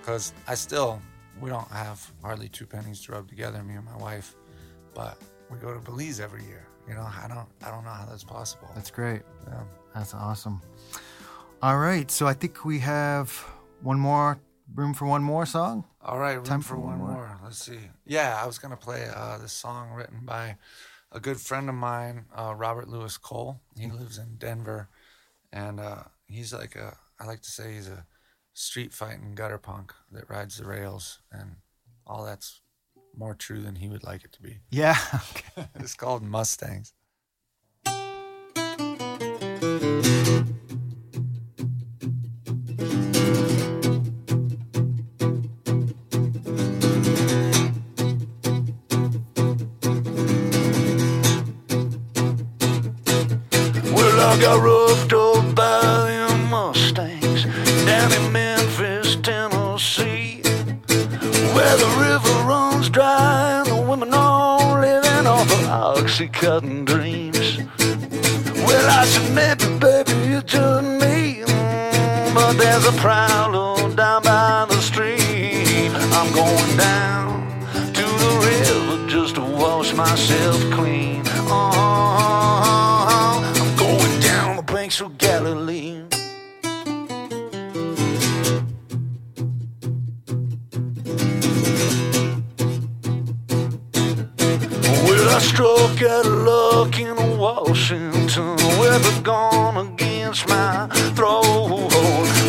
because 0.00 0.32
I 0.48 0.54
still 0.54 1.00
we 1.40 1.48
don't 1.50 1.68
have 1.70 1.98
hardly 2.22 2.48
two 2.48 2.66
pennies 2.66 3.00
to 3.02 3.12
rub 3.12 3.28
together, 3.28 3.62
me 3.62 3.74
and 3.74 3.84
my 3.84 3.96
wife, 3.96 4.34
but 4.94 5.16
we 5.50 5.58
go 5.58 5.72
to 5.74 5.80
Belize 5.80 6.20
every 6.20 6.44
year. 6.44 6.66
You 6.88 6.94
know, 6.94 7.02
I 7.02 7.26
don't 7.28 7.48
I 7.64 7.70
don't 7.70 7.84
know 7.84 7.90
how 7.90 8.06
that's 8.06 8.24
possible. 8.24 8.68
That's 8.74 8.90
great. 8.90 9.22
yeah. 9.46 9.62
That's 9.94 10.14
awesome. 10.14 10.60
All 11.62 11.78
right, 11.78 12.10
so 12.10 12.26
I 12.26 12.32
think 12.32 12.64
we 12.64 12.78
have 12.78 13.30
one 13.82 13.98
more 13.98 14.38
room 14.74 14.94
for 14.94 15.04
one 15.06 15.22
more 15.22 15.44
song. 15.44 15.84
All 16.02 16.18
right, 16.18 16.34
room 16.36 16.44
Time 16.44 16.60
for, 16.62 16.74
for 16.74 16.80
one 16.80 16.98
more. 16.98 17.08
more. 17.08 17.38
Let's 17.44 17.58
see. 17.58 17.78
Yeah, 18.06 18.38
I 18.42 18.46
was 18.46 18.58
gonna 18.58 18.76
play 18.76 19.08
uh, 19.14 19.38
this 19.38 19.52
song 19.52 19.90
written 19.92 20.20
by 20.24 20.56
a 21.12 21.20
good 21.20 21.38
friend 21.40 21.68
of 21.68 21.74
mine, 21.74 22.26
uh, 22.34 22.54
Robert 22.56 22.88
Lewis 22.88 23.18
Cole. 23.18 23.60
He 23.76 23.88
lives 23.88 24.16
in 24.18 24.36
Denver, 24.38 24.88
and 25.52 25.80
uh, 25.80 26.04
he's 26.26 26.52
like 26.52 26.76
a. 26.76 26.96
I 27.18 27.26
like 27.26 27.42
to 27.42 27.50
say 27.50 27.74
he's 27.74 27.88
a 27.88 28.06
street 28.54 28.92
fighting 28.94 29.34
gutter 29.34 29.58
punk 29.58 29.92
that 30.12 30.30
rides 30.30 30.56
the 30.56 30.64
rails, 30.66 31.20
and 31.30 31.56
all 32.06 32.24
that's 32.24 32.59
more 33.16 33.34
true 33.34 33.60
than 33.60 33.76
he 33.76 33.88
would 33.88 34.04
like 34.04 34.24
it 34.24 34.32
to 34.32 34.42
be. 34.42 34.60
Yeah. 34.70 34.96
Okay. 35.30 35.68
it's 35.76 35.94
called 35.94 36.22
Mustangs. 36.22 36.92
Well, 53.92 54.20
I 54.20 54.40
got 54.40 54.62
roughed 54.62 55.12
up. 55.12 55.19
Oxycontin 66.20 66.84
dreams. 66.84 67.58
Well, 68.66 68.90
I 68.90 69.04
said, 69.06 69.34
maybe, 69.34 69.78
baby, 69.78 70.34
it's 70.34 70.52
just 70.52 70.84
me, 70.84 71.42
mm, 71.46 72.34
but 72.34 72.52
there's 72.54 72.86
a 72.86 72.92
problem 72.92 73.29
Struck 95.60 96.00
out 96.10 96.24
of 96.24 96.32
luck 96.32 96.98
in 96.98 97.36
Washington 97.36 98.56
with 98.80 99.18
a 99.18 99.20
gun 99.22 99.76
against 99.88 100.48
my 100.48 100.88
throat. 101.14 101.92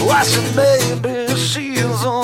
I 0.09 0.23
said 0.23 0.55
maybe 0.55 1.35
she's 1.35 2.05
a 2.05 2.20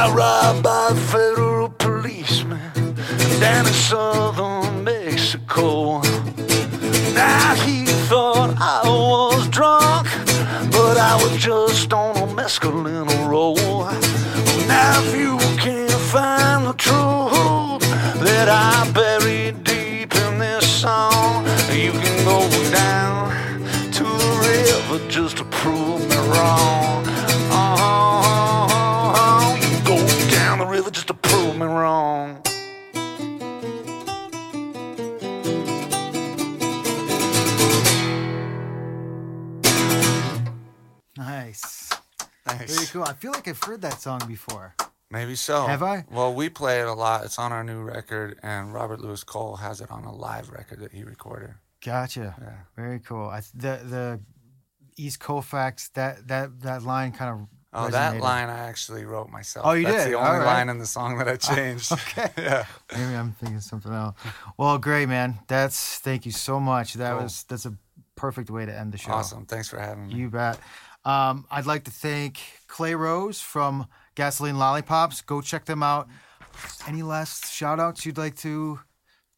Well, 0.00 0.14
I've 43.50 43.62
heard 43.62 43.82
that 43.82 44.00
song 44.00 44.20
before. 44.26 44.74
Maybe 45.10 45.34
so. 45.34 45.66
Have 45.66 45.82
I? 45.82 46.04
Well, 46.10 46.32
we 46.32 46.48
play 46.48 46.80
it 46.80 46.86
a 46.86 46.92
lot. 46.92 47.24
It's 47.24 47.38
on 47.38 47.52
our 47.52 47.64
new 47.64 47.82
record, 47.82 48.38
and 48.44 48.72
Robert 48.72 49.00
Lewis 49.00 49.24
Cole 49.24 49.56
has 49.56 49.80
it 49.80 49.90
on 49.90 50.04
a 50.04 50.14
live 50.14 50.50
record 50.50 50.78
that 50.80 50.92
he 50.92 51.02
recorded. 51.02 51.54
Gotcha. 51.84 52.36
Yeah. 52.40 52.52
Very 52.76 53.00
cool. 53.00 53.28
I, 53.28 53.40
the 53.54 53.80
the 53.84 54.20
East 54.96 55.18
Colfax 55.18 55.88
that 55.94 56.28
that 56.28 56.60
that 56.60 56.84
line 56.84 57.10
kind 57.12 57.30
of 57.40 57.48
Oh, 57.72 57.88
that 57.88 58.18
line 58.20 58.48
I 58.48 58.58
actually 58.68 59.04
wrote 59.04 59.30
myself. 59.30 59.64
Oh, 59.64 59.72
you 59.72 59.84
That's 59.86 60.04
did? 60.04 60.12
the 60.14 60.18
only 60.18 60.38
right. 60.40 60.44
line 60.44 60.68
in 60.68 60.78
the 60.78 60.86
song 60.86 61.18
that 61.18 61.28
I 61.28 61.36
changed. 61.54 61.92
Okay. 61.92 62.28
yeah. 62.38 62.64
Maybe 62.92 63.14
I'm 63.14 63.30
thinking 63.32 63.60
something 63.60 63.92
else. 63.92 64.16
Well, 64.56 64.76
great, 64.78 65.08
man. 65.08 65.38
That's 65.46 65.98
thank 65.98 66.26
you 66.26 66.32
so 66.32 66.58
much. 66.58 66.94
That 66.94 67.12
Cool. 67.12 67.22
was 67.22 67.44
that's 67.44 67.66
a 67.66 67.74
perfect 68.16 68.50
way 68.50 68.66
to 68.66 68.76
end 68.76 68.92
the 68.92 68.98
show. 68.98 69.12
Awesome. 69.12 69.46
Thanks 69.46 69.68
for 69.68 69.78
having 69.78 70.08
me. 70.08 70.14
You 70.14 70.30
bet. 70.30 70.58
Um, 71.04 71.46
I'd 71.50 71.66
like 71.66 71.84
to 71.84 71.90
thank 71.90 72.40
Clay 72.66 72.94
Rose 72.94 73.40
from 73.40 73.86
Gasoline 74.14 74.58
Lollipops. 74.58 75.22
Go 75.22 75.40
check 75.40 75.64
them 75.64 75.82
out. 75.82 76.08
Any 76.86 77.02
last 77.02 77.52
shout 77.52 77.80
outs 77.80 78.04
you'd 78.04 78.18
like 78.18 78.36
to 78.36 78.80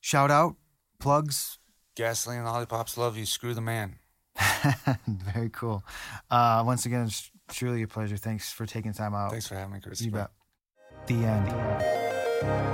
shout 0.01 0.31
out? 0.31 0.57
Plugs? 0.99 1.59
Gasoline 1.95 2.45
Lollipops 2.45 2.97
love 2.97 3.17
you. 3.17 3.27
Screw 3.27 3.55
the 3.55 3.61
man. 3.61 3.99
Very 5.07 5.51
cool. 5.51 5.85
Uh, 6.31 6.63
once 6.67 6.87
again, 6.87 7.05
it's 7.05 7.31
truly 7.51 7.83
a 7.83 7.89
pleasure. 7.89 8.17
Thanks 8.17 8.51
for 8.51 8.67
taking 8.67 8.93
time 8.93 9.15
out. 9.15 9.31
Thanks 9.31 9.47
for 9.47 9.55
having 9.55 9.75
me, 9.75 9.81
Chris. 9.81 10.01
You 10.01 10.11
bet. 10.11 10.31
The 11.07 11.15
end. 11.15 11.47
The 11.47 11.57
end. 12.47 12.73